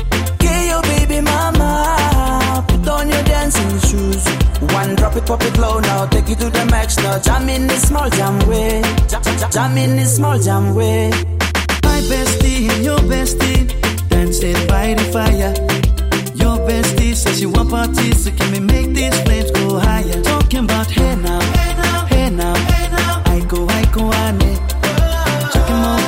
Baby 1.14 1.26
mama. 1.26 2.66
Put 2.68 2.88
on 2.88 3.08
your 3.08 3.24
dancing 3.24 3.80
shoes. 3.88 4.26
One 4.74 4.96
drop 4.96 5.16
it, 5.16 5.26
pop 5.28 5.44
it 5.44 5.58
low 5.60 5.80
now. 5.80 6.08
Take 6.08 6.30
it 6.30 6.40
to 6.40 6.50
the 6.50 6.66
max 6.72 6.98
now. 6.98 7.20
Jam 7.20 7.48
in 7.50 7.68
the 7.68 7.76
small 7.76 8.10
jam 8.10 8.40
way. 8.50 8.82
Jam, 9.52 9.78
in 9.78 9.96
the 9.96 10.06
small 10.06 10.40
jam 10.40 10.74
way. 10.74 11.12
My 11.84 12.00
bestie 12.10 12.68
and 12.72 12.84
your 12.84 12.98
bestie 13.12 13.70
dancing 14.10 14.58
by 14.68 14.96
the 14.96 15.04
fire. 15.14 15.54
Your 16.34 16.58
bestie 16.68 17.14
says 17.14 17.38
she 17.40 17.46
want 17.46 17.70
parties, 17.70 18.24
so 18.24 18.32
can 18.32 18.52
we 18.52 18.60
make 18.60 18.90
these 18.96 19.22
flames 19.22 19.52
go 19.52 19.78
higher? 19.78 20.20
Talking 20.24 20.64
about 20.66 20.90
hey 20.90 21.16
now, 21.16 21.40
hey 21.40 21.76
now, 21.76 22.06
hey 22.06 22.30
now, 22.32 22.56
hey 22.56 22.90
now. 22.90 23.22
I 23.28 23.40
go, 23.48 23.68
I 23.68 23.86
go, 23.94 24.12
ane. 24.12 24.58
Chucking 25.54 25.80
more 25.84 26.03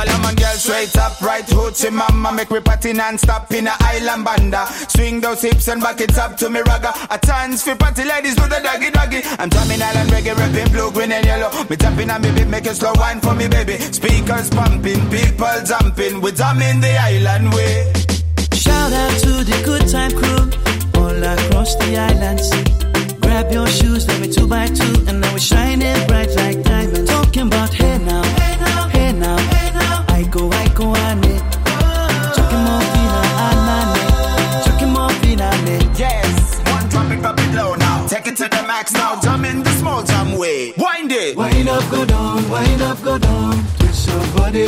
Solomon 0.00 0.34
girl 0.34 0.54
straight 0.54 0.96
up, 0.96 1.20
right 1.20 1.44
hoochie 1.44 1.92
mama. 1.92 2.32
Make 2.32 2.50
me 2.50 2.60
party 2.60 2.94
non-stop 2.94 3.52
in 3.52 3.66
a 3.66 3.74
island 3.80 4.24
banda. 4.24 4.66
Swing 4.88 5.20
those 5.20 5.42
hips 5.42 5.68
and 5.68 5.82
back 5.82 6.00
it 6.00 6.16
up 6.16 6.38
to 6.38 6.48
me 6.48 6.60
ragga. 6.60 6.90
A 7.10 7.18
chance 7.18 7.62
for 7.62 7.76
party 7.76 8.04
ladies 8.04 8.34
do 8.34 8.48
the 8.48 8.60
doggy 8.62 8.90
doggy. 8.90 9.20
I'm 9.38 9.50
drumming 9.50 9.82
island 9.82 10.08
reggae, 10.08 10.34
rapping 10.34 10.72
blue, 10.72 10.90
green 10.92 11.12
and 11.12 11.26
yellow. 11.26 11.50
Me 11.68 11.76
tapping 11.76 12.08
on 12.08 12.22
me 12.22 12.32
beat, 12.32 12.48
make 12.48 12.64
it 12.64 12.76
slow 12.76 12.92
wine 12.96 13.20
for 13.20 13.34
me 13.34 13.46
baby. 13.48 13.76
Speakers 13.76 14.48
pumping, 14.48 15.10
people 15.10 15.60
jumping. 15.66 16.22
We're 16.22 16.32
drumming 16.32 16.80
the 16.80 16.96
island 16.96 17.52
way 17.52 17.92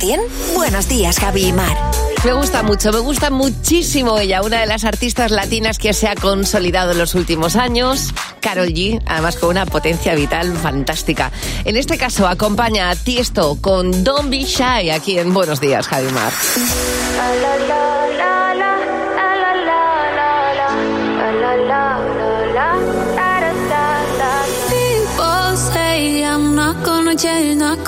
En 0.00 0.20
Cadena 0.20 0.22
100. 0.28 0.54
Buenos 0.54 0.88
días, 0.88 1.18
Javi 1.18 1.46
y 1.46 1.52
Mar. 1.52 1.76
Me 2.24 2.32
gusta 2.32 2.62
mucho, 2.62 2.92
me 2.92 2.98
gusta 2.98 3.30
muchísimo 3.30 4.18
ella, 4.18 4.42
una 4.42 4.60
de 4.60 4.66
las 4.66 4.84
artistas 4.84 5.30
latinas 5.30 5.78
que 5.78 5.92
se 5.92 6.08
ha 6.08 6.14
consolidado 6.16 6.92
en 6.92 6.98
los 6.98 7.14
últimos 7.14 7.54
años, 7.54 8.12
Carol 8.40 8.68
G, 8.68 9.00
además 9.06 9.36
con 9.36 9.50
una 9.50 9.66
potencia 9.66 10.14
vital 10.14 10.52
fantástica. 10.56 11.30
En 11.64 11.76
este 11.76 11.96
caso 11.96 12.26
acompaña 12.26 12.90
a 12.90 12.96
Tiesto 12.96 13.58
con 13.60 14.02
Don't 14.02 14.30
Be 14.30 14.44
Shy 14.44 14.90
aquí 14.90 15.18
en 15.18 15.32
Buenos 15.32 15.60
Días, 15.60 15.86
Javi 15.86 16.10
Mar. 16.12 16.32
People 24.68 25.56
say 25.56 26.24
I'm 26.24 26.56
not 26.56 26.84
gonna 26.84 27.14
change, 27.14 27.58
not 27.58 27.87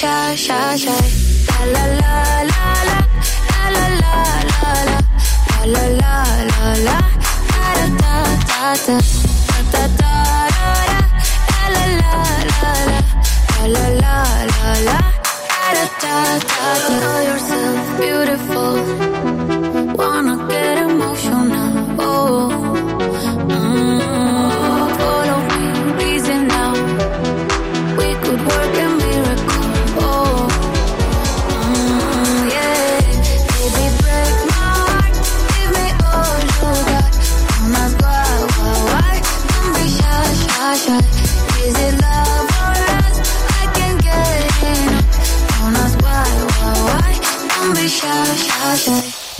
Shy, 0.00 0.34
shy, 0.34 0.76
shy. 0.76 1.19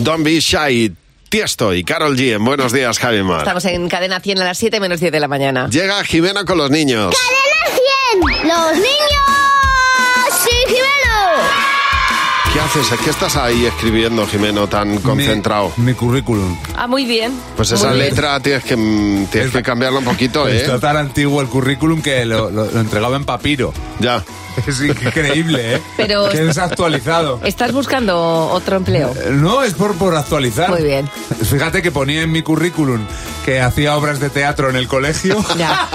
Don't 0.02 0.24
be 0.24 0.40
shy. 0.40 0.94
Tiesto 1.28 1.74
y 1.74 1.84
Carol 1.84 2.16
G. 2.16 2.34
En 2.34 2.44
Buenos 2.44 2.72
Días, 2.72 2.98
Javi 2.98 3.22
Mar. 3.22 3.40
Estamos 3.40 3.64
en 3.66 3.88
cadena 3.88 4.18
100 4.18 4.40
a 4.40 4.44
las 4.46 4.58
7 4.58 4.80
menos 4.80 4.98
10 4.98 5.12
de 5.12 5.20
la 5.20 5.28
mañana. 5.28 5.68
Llega 5.70 6.02
Jimena 6.04 6.44
con 6.44 6.58
los 6.58 6.70
niños. 6.70 7.14
¡Cadena 7.14 8.40
100! 8.40 8.48
¡Los 8.48 8.76
niños! 8.76 9.19
Haces? 12.78 13.00
¿Qué 13.00 13.10
estás 13.10 13.36
ahí 13.36 13.66
escribiendo, 13.66 14.26
Jimeno, 14.26 14.68
tan 14.68 14.98
concentrado? 14.98 15.72
Mi 15.76 15.94
currículum. 15.94 16.56
Ah, 16.76 16.86
muy 16.86 17.04
bien. 17.04 17.32
Pues 17.56 17.70
Muy 17.72 17.78
esa 17.80 17.92
bien. 17.92 18.08
letra 18.10 18.40
tienes 18.40 18.64
que, 18.64 18.76
tienes 19.30 19.50
que 19.50 19.62
cambiarla 19.62 19.98
un 19.98 20.04
poquito, 20.04 20.48
¿eh? 20.48 20.56
Está 20.58 20.78
tan 20.78 20.96
antiguo 20.96 21.40
el 21.40 21.48
currículum 21.48 22.02
que 22.02 22.24
lo, 22.24 22.50
lo- 22.50 22.70
lo 22.70 22.80
entregaba 22.80 23.16
en 23.16 23.24
papiro. 23.24 23.72
Ya. 23.98 24.22
Es 24.66 24.80
increíble, 24.82 25.76
¿eh? 25.76 25.82
Pero- 25.96 26.28
Que 26.28 26.42
desactualizado. 26.44 27.40
¿Estás 27.44 27.72
buscando 27.72 28.48
otro 28.48 28.76
empleo? 28.76 29.14
Eh, 29.16 29.30
No, 29.30 29.62
es 29.62 29.74
por, 29.74 29.94
por 29.94 30.14
actualizar. 30.16 30.68
Muy 30.70 30.82
bien. 30.82 31.08
Fíjate 31.48 31.82
que 31.82 31.90
ponía 31.92 32.22
en 32.22 32.32
mi 32.32 32.42
currículum 32.42 33.00
que 33.44 33.60
hacía 33.60 33.96
obras 33.96 34.18
de 34.20 34.28
teatro 34.28 34.68
en 34.68 34.76
el 34.76 34.88
colegio. 34.88 35.36
Ya. 35.58 35.88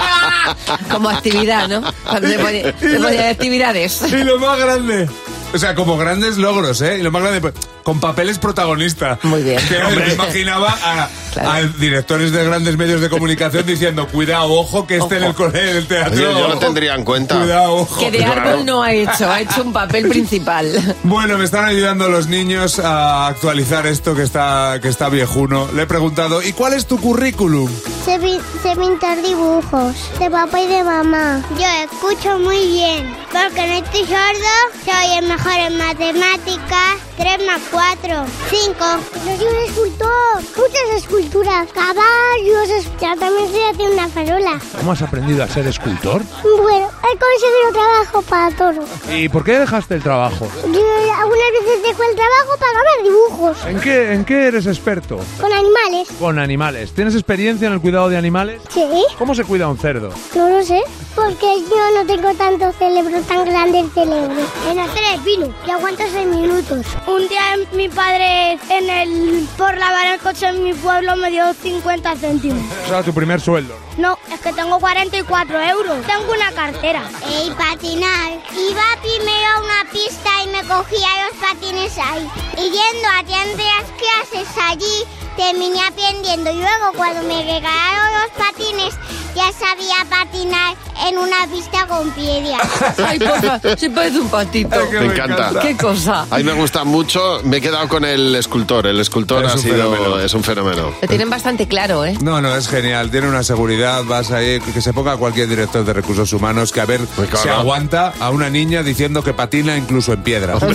Como 0.91 1.09
actividad, 1.09 1.67
¿no? 1.67 1.81
Cuando 2.07 2.27
se 2.29 2.37
pone, 2.39 2.61
se 2.79 2.97
pone 2.99 3.11
de 3.11 3.27
actividades. 3.27 4.01
Y 4.11 4.23
lo 4.23 4.39
más 4.39 4.57
grande. 4.59 5.09
O 5.55 5.57
sea, 5.57 5.73
como 5.73 5.97
grandes 5.97 6.37
logros, 6.37 6.81
¿eh? 6.81 6.97
Y 6.99 7.01
lo 7.01 7.11
más 7.11 7.21
grande, 7.21 7.39
pues, 7.41 7.53
con 7.83 7.99
papeles 8.01 8.39
protagonistas. 8.39 9.23
Muy 9.23 9.41
bien. 9.41 9.59
Que 9.67 9.79
me 9.95 10.13
imaginaba 10.13 10.75
a, 10.83 11.09
a 11.55 11.61
directores 11.79 12.31
de 12.31 12.43
grandes 12.43 12.75
medios 12.77 12.99
de 12.99 13.09
comunicación 13.09 13.65
diciendo, 13.65 14.07
cuidado, 14.07 14.51
ojo, 14.53 14.85
que 14.85 14.97
esté 14.97 15.17
en 15.17 15.23
el, 15.23 15.33
cole- 15.33 15.69
en 15.71 15.77
el 15.77 15.87
teatro. 15.87 16.13
Oye, 16.13 16.39
yo 16.39 16.47
lo 16.49 16.57
tendría 16.59 16.95
en 16.95 17.03
cuenta. 17.05 17.37
Cuidado, 17.39 17.73
ojo. 17.75 17.99
Que 17.99 18.11
de 18.11 18.25
árbol 18.25 18.65
no 18.65 18.83
ha 18.83 18.91
hecho, 18.91 19.31
ha 19.31 19.39
hecho 19.41 19.63
un 19.63 19.71
papel 19.71 20.07
principal. 20.09 20.95
Bueno, 21.03 21.37
me 21.37 21.45
están 21.45 21.65
ayudando 21.65 22.09
los 22.09 22.27
niños 22.27 22.79
a 22.79 23.27
actualizar 23.27 23.87
esto 23.87 24.13
que 24.15 24.23
está, 24.23 24.79
que 24.81 24.89
está 24.89 25.07
viejuno. 25.09 25.69
Le 25.73 25.83
he 25.83 25.87
preguntado, 25.87 26.41
¿y 26.43 26.51
cuál 26.53 26.73
es 26.73 26.85
tu 26.85 26.99
currículum? 26.99 27.69
Sé, 28.03 28.19
pi- 28.19 28.39
sé 28.61 28.75
pintar 28.75 29.21
dibujos 29.21 29.95
de 30.19 30.29
papá 30.29 30.59
y 30.61 30.67
de 30.67 30.83
mamá. 30.83 31.41
Yo 31.57 31.65
escucho 31.91 32.39
muy 32.39 32.57
bien, 32.67 33.15
porque 33.31 33.67
no 33.67 33.73
estoy 33.75 34.01
sordo, 34.01 34.83
soy 34.83 35.17
el 35.19 35.27
mejor 35.27 35.44
en 35.53 35.77
matemáticas. 35.77 36.95
3 37.17 37.45
más 37.47 37.61
4, 37.71 38.25
5. 38.49 38.75
Soy 39.23 39.47
un 39.47 39.55
escultor, 39.63 40.09
muchas 40.57 40.97
esculturas, 40.97 41.67
caballos, 41.71 42.85
ya 42.99 43.15
también 43.15 43.49
sé 43.49 43.63
hacer 43.69 43.89
una 43.89 44.09
farola. 44.09 44.59
¿Cómo 44.77 44.91
has 44.91 45.01
aprendido 45.01 45.41
a 45.43 45.47
ser 45.47 45.65
escultor? 45.65 46.21
Bueno, 46.43 46.89
he 47.03 47.17
conseguido 47.17 47.71
trabajo 47.71 48.21
para 48.23 48.51
todo. 48.57 48.85
¿Y 49.15 49.29
por 49.29 49.45
qué 49.45 49.59
dejaste 49.59 49.95
el 49.95 50.03
trabajo? 50.03 50.45
Yo 50.63 50.81
algunas 51.21 51.51
veces 51.61 51.83
dejo 51.83 52.03
el 52.03 52.15
trabajo 52.15 52.57
para 52.59 52.71
ganar 52.73 53.03
dibujos 53.03 53.57
¿En 53.65 53.79
qué, 53.79 54.13
¿En 54.13 54.25
qué 54.25 54.47
eres 54.47 54.65
experto? 54.67 55.17
con 55.39 55.53
animales. 55.53 56.09
Con 56.19 56.37
animales. 56.37 56.91
¿Tienes 56.93 57.13
experiencia 57.15 57.67
en 57.67 57.73
el 57.75 57.81
cuidado 57.81 58.09
de 58.09 58.17
animales? 58.17 58.61
Sí. 58.73 58.83
¿Cómo 59.17 59.33
se 59.33 59.45
cuida 59.45 59.69
un 59.69 59.77
cerdo? 59.77 60.09
No 60.35 60.49
lo 60.49 60.63
sé, 60.65 60.81
porque 61.15 61.61
yo 61.61 61.91
no 62.01 62.05
tengo 62.05 62.33
tanto 62.33 62.73
cerebro, 62.73 63.21
tan 63.21 63.45
grande 63.45 63.79
el 63.79 63.89
cerebro. 63.91 64.35
En 64.69 64.79
hacer 64.79 65.03
vino, 65.25 65.53
y 65.67 65.71
aguanto 65.71 66.03
seis 66.11 66.27
minutos. 66.27 66.85
Un 67.07 67.27
día 67.27 67.41
mi 67.73 67.89
padre 67.89 68.53
en 68.69 68.89
el 68.89 69.47
por 69.57 69.75
lavar 69.75 70.05
el 70.13 70.19
coche 70.19 70.47
en 70.47 70.63
mi 70.63 70.73
pueblo 70.73 71.15
me 71.17 71.31
dio 71.31 71.53
50 71.53 72.15
céntimos. 72.15 72.63
O 72.85 72.87
sea, 72.87 73.03
tu 73.03 73.13
primer 73.13 73.41
sueldo. 73.41 73.75
No, 73.97 74.17
es 74.31 74.39
que 74.39 74.53
tengo 74.53 74.79
44 74.79 75.61
euros. 75.61 76.05
Tengo 76.05 76.31
una 76.31 76.51
cartera. 76.51 77.01
Y 77.27 77.49
patinar. 77.51 78.33
Iba 78.57 78.83
primero 79.01 79.47
a 79.55 79.61
una 79.61 79.91
pista 79.91 80.29
y 80.43 80.47
me 80.47 80.63
cogía 80.67 81.07
los 81.25 81.37
patines 81.39 81.97
ahí. 81.97 82.29
Y 82.57 82.63
yendo 82.63 83.07
a 83.09 83.23
las 83.23 83.91
clases 83.97 84.47
allí, 84.61 85.03
terminé 85.35 85.81
aprendiendo. 85.81 86.51
Y 86.51 86.55
luego 86.55 86.93
cuando 86.95 87.23
me 87.23 87.43
regalaron 87.43 88.21
los 88.21 88.31
patines, 88.37 88.93
ya 89.35 89.51
sabía 89.51 90.05
patinar 90.09 90.75
en 91.07 91.17
una 91.17 91.45
pista 91.51 91.85
con 91.87 92.09
piedras. 92.11 92.61
Ay, 93.05 93.19
por 93.19 93.41
favor, 93.41 93.77
se 93.79 93.89
parece 93.89 94.19
un 94.19 94.29
patito. 94.29 94.77
Me 94.91 95.05
encanta. 95.07 95.51
Qué 95.61 95.75
cosa. 95.75 96.25
A 96.31 96.37
mí 96.37 96.43
me 96.43 96.53
gusta 96.53 96.83
mucho. 96.83 97.41
Me 97.43 97.57
he 97.57 97.61
quedado 97.61 97.87
con 97.89 98.05
el 98.05 98.35
escultor. 98.35 98.87
El 98.87 98.99
escultor 98.99 99.43
Es 99.45 99.51
ha 99.51 99.55
un 99.55 99.61
sido 99.61 99.75
fenómeno. 99.75 100.19
es 100.19 100.33
un 100.33 100.43
fenómeno. 100.43 100.93
Lo 101.01 101.07
tienen 101.07 101.29
bastante 101.29 101.67
claro, 101.67 102.05
¿eh? 102.05 102.17
No, 102.21 102.41
no, 102.41 102.55
es 102.55 102.67
genial. 102.69 103.11
Tiene 103.11 103.27
una 103.27 103.43
seguridad, 103.43 104.03
vas 104.05 104.31
ahí, 104.31 104.59
que 104.61 104.81
se 104.81 104.93
ponga 104.93 105.17
cualquier 105.17 105.47
director 105.49 105.83
de 105.83 105.93
recursos 105.93 106.31
humanos 106.33 106.71
que 106.71 106.81
a 106.81 106.85
ver 106.85 107.01
claro. 107.05 107.37
se 107.37 107.49
aguanta 107.49 108.13
a 108.19 108.29
una 108.29 108.49
niña 108.49 108.83
diciendo 108.83 109.23
que 109.23 109.33
patina 109.33 109.75
incluso 109.77 110.13
en 110.13 110.23
piedra. 110.23 110.55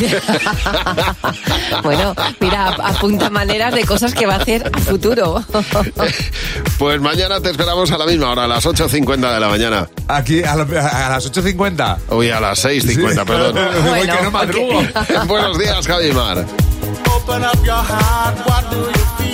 Bueno, 1.83 2.15
mira, 2.41 2.69
ap- 2.69 2.81
apunta 2.81 3.31
maneras 3.31 3.75
de 3.75 3.85
cosas 3.85 4.13
que 4.15 4.27
va 4.27 4.35
a 4.35 4.39
hacer 4.39 4.71
a 4.73 4.79
futuro. 4.81 5.43
Pues 6.79 6.99
mañana 7.01 7.41
te 7.41 7.51
esperamos 7.51 7.91
a 7.93 7.99
la 7.99 8.07
misma 8.07 8.31
hora, 8.31 8.47
las 8.51 8.67
8.50 8.67 9.33
de 9.35 9.41
la 9.41 9.49
mañana. 9.49 9.89
Aquí 10.09 10.43
a, 10.45 10.55
la- 10.57 11.07
a 11.07 11.09
las 11.11 11.31
8.50. 11.33 11.99
Uy, 12.11 12.31
a 12.31 12.41
las 12.41 12.63
6.50, 12.65 13.11
Sí. 13.15 13.21
perdón. 13.27 13.55
Voy 13.85 14.01
que 14.01 14.23
no 14.23 14.31
madrugo. 14.31 14.83
Buenos 15.27 15.59
días, 15.59 15.87
Javi 15.87 16.13
Mar. 16.13 16.45
Open 17.15 17.45
up 17.45 17.65
your 17.65 17.77
heart, 17.77 18.37
what 18.47 18.71
do 18.71 18.77
you 18.77 19.07
feel? 19.19 19.31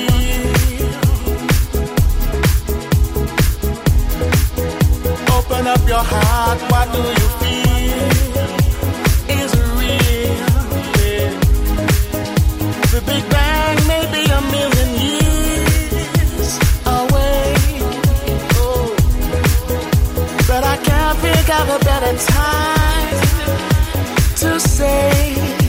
Open 5.39 5.67
up 5.67 5.89
your 5.89 6.05
heart, 6.05 6.61
what 6.71 6.93
do 6.93 6.99
you 6.99 7.29
feel? 7.41 7.66
A 22.07 22.17
time 22.17 23.19
to 24.37 24.61
say, 24.61 25.66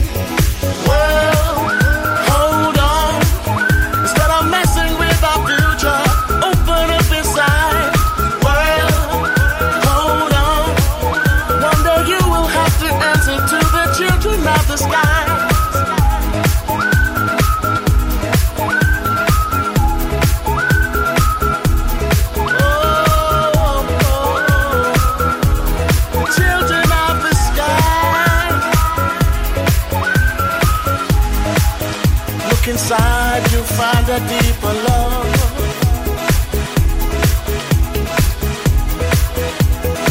inside, 33.38 33.52
you'll 33.52 33.64
find 33.64 34.08
a 34.08 34.18
deeper 34.28 34.74
love. 34.88 35.26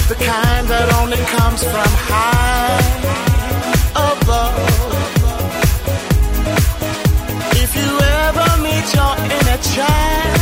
The 0.10 0.16
kind 0.16 0.68
that 0.68 0.94
only 1.02 1.18
comes 1.36 1.64
from 1.64 1.92
high 2.10 2.82
above. 3.96 4.56
If 7.64 7.76
you 7.76 8.00
ever 8.26 8.62
meet 8.62 8.94
your 8.96 9.16
inner 9.36 9.62
child, 9.62 10.37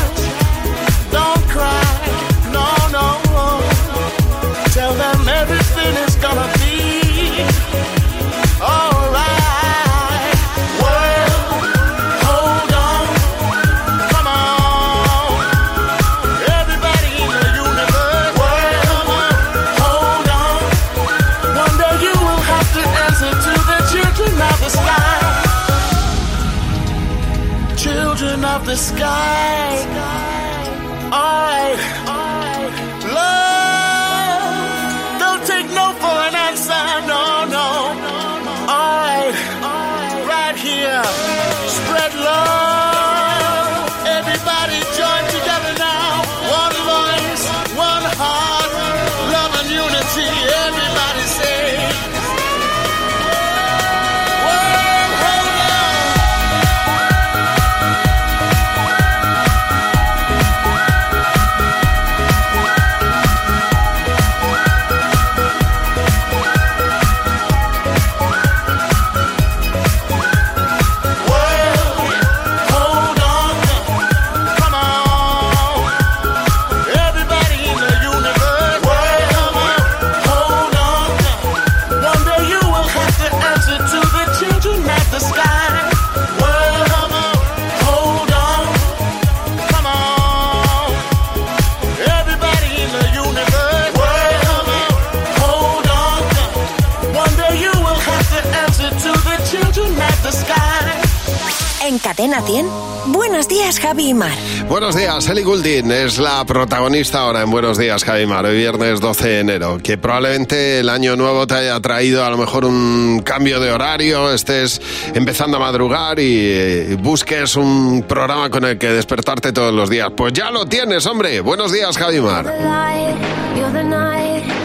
En 101.96 102.00
Cadena 102.00 102.42
100, 102.42 102.68
buenos 103.14 103.48
días 103.48 103.80
Javi 103.80 104.10
y 104.10 104.14
Mar. 104.14 104.34
Buenos 104.68 104.98
días, 104.98 105.30
Ellie 105.30 105.46
Goulding 105.46 105.90
es 105.94 106.18
la 106.18 106.44
protagonista 106.44 107.22
ahora 107.22 107.42
en 107.42 107.50
Buenos 107.50 107.78
Días, 107.78 108.04
Javimar, 108.04 108.44
hoy 108.46 108.58
viernes 108.58 109.00
12 109.00 109.26
de 109.30 109.40
enero. 109.40 109.78
Que 109.82 109.98
probablemente 109.98 110.82
el 110.82 110.90
año 110.90 111.16
nuevo 111.16 111.48
te 111.48 111.54
haya 111.54 111.80
traído 111.80 112.26
a 112.26 112.30
lo 112.30 112.38
mejor 112.38 112.66
un 112.66 113.22
cambio 113.24 113.62
de 113.62 113.72
horario, 113.72 114.30
estés 114.34 114.82
empezando 115.14 115.56
a 115.56 115.62
madrugar 115.62 116.20
y 116.20 116.38
eh, 116.38 116.98
busques 117.00 117.56
un 117.56 118.04
programa 118.06 118.50
con 118.50 118.66
el 118.66 118.78
que 118.78 118.90
despertarte 118.90 119.54
todos 119.54 119.74
los 119.74 119.90
días. 119.90 120.10
Pues 120.18 120.34
ya 120.34 120.52
lo 120.52 120.66
tienes, 120.66 121.06
hombre. 121.06 121.40
Buenos 121.40 121.72
días, 121.72 121.98
Javimar. 121.98 122.44
the 122.44 123.84
light, 123.84 124.65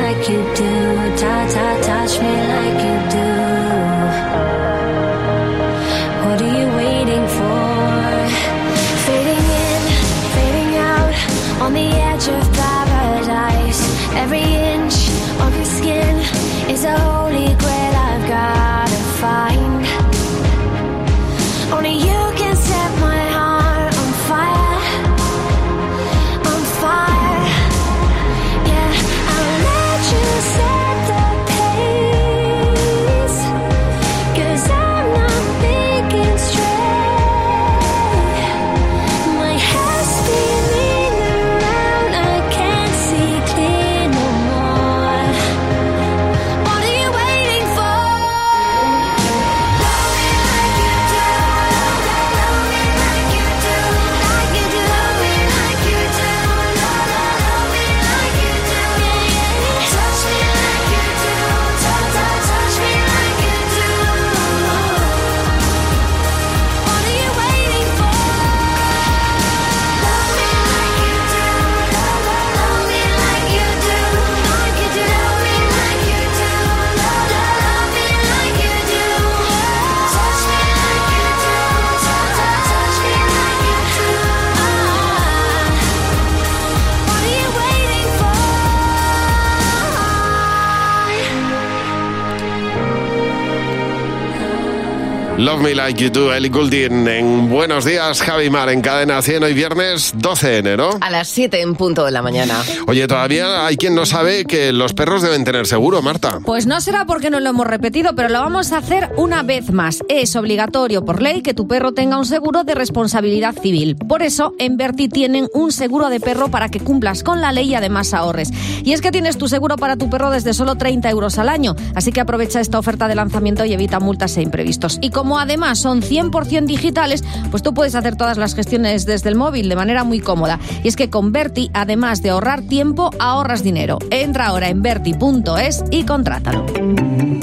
Me 95.61 95.75
Like 95.75 96.03
You 96.03 96.09
Do, 96.09 96.33
Ellie 96.33 96.49
Goulding 96.49 97.07
en 97.07 97.49
Buenos 97.49 97.85
Días, 97.85 98.21
Javimar, 98.21 98.69
en 98.69 98.81
Cadena 98.81 99.21
100, 99.21 99.43
hoy 99.43 99.53
viernes 99.53 100.11
12 100.15 100.47
de 100.47 100.57
enero. 100.57 100.89
A 101.01 101.11
las 101.11 101.27
7 101.27 101.61
en 101.61 101.75
punto 101.75 102.03
de 102.03 102.09
la 102.09 102.23
mañana. 102.23 102.63
Oye, 102.87 103.07
todavía 103.07 103.65
hay 103.67 103.77
quien 103.77 103.93
no 103.93 104.07
sabe 104.07 104.45
que 104.45 104.73
los 104.73 104.93
perros 104.93 105.21
deben 105.21 105.43
tener 105.43 105.67
seguro, 105.67 106.01
Marta. 106.01 106.39
Pues 106.43 106.65
no 106.65 106.81
será 106.81 107.05
porque 107.05 107.29
no 107.29 107.39
lo 107.39 107.49
hemos 107.49 107.67
repetido, 107.67 108.15
pero 108.15 108.29
lo 108.29 108.39
vamos 108.39 108.71
a 108.71 108.77
hacer 108.77 109.11
una 109.17 109.43
vez 109.43 109.71
más. 109.71 109.99
Es 110.09 110.35
obligatorio 110.35 111.05
por 111.05 111.21
ley 111.21 111.43
que 111.43 111.53
tu 111.53 111.67
perro 111.67 111.91
tenga 111.91 112.17
un 112.17 112.25
seguro 112.25 112.63
de 112.63 112.73
responsabilidad 112.73 113.53
civil. 113.53 113.97
Por 113.97 114.23
eso, 114.23 114.55
en 114.57 114.77
Berti 114.77 115.09
tienen 115.09 115.47
un 115.53 115.71
seguro 115.71 116.09
de 116.09 116.19
perro 116.19 116.49
para 116.49 116.69
que 116.69 116.79
cumplas 116.79 117.21
con 117.21 117.39
la 117.39 117.51
ley 117.51 117.69
y 117.69 117.75
además 117.75 118.15
ahorres. 118.15 118.49
Y 118.83 118.93
es 118.93 119.01
que 119.01 119.11
tienes 119.11 119.37
tu 119.37 119.47
seguro 119.47 119.75
para 119.75 119.95
tu 119.95 120.09
perro 120.09 120.31
desde 120.31 120.55
solo 120.55 120.75
30 120.75 121.07
euros 121.11 121.37
al 121.37 121.49
año. 121.49 121.75
Así 121.93 122.11
que 122.11 122.21
aprovecha 122.21 122.59
esta 122.61 122.79
oferta 122.79 123.07
de 123.07 123.13
lanzamiento 123.13 123.63
y 123.65 123.73
evita 123.73 123.99
multas 123.99 124.37
e 124.37 124.41
imprevistos. 124.41 124.97
Y 125.01 125.11
como 125.11 125.37
además 125.51 125.79
son 125.79 126.01
100% 126.01 126.65
digitales, 126.65 127.25
pues 127.49 127.61
tú 127.61 127.73
puedes 127.73 127.93
hacer 127.95 128.15
todas 128.15 128.37
las 128.37 128.55
gestiones 128.55 129.05
desde 129.05 129.27
el 129.27 129.35
móvil 129.35 129.67
de 129.67 129.75
manera 129.75 130.05
muy 130.05 130.21
cómoda. 130.21 130.59
Y 130.81 130.87
es 130.87 130.95
que 130.95 131.09
con 131.09 131.33
Berti, 131.33 131.69
además 131.73 132.21
de 132.21 132.29
ahorrar 132.29 132.61
tiempo, 132.61 133.09
ahorras 133.19 133.61
dinero. 133.61 133.99
Entra 134.11 134.47
ahora 134.47 134.69
en 134.69 134.81
berti.es 134.81 135.83
y 135.91 136.05
contrátalo. 136.05 137.40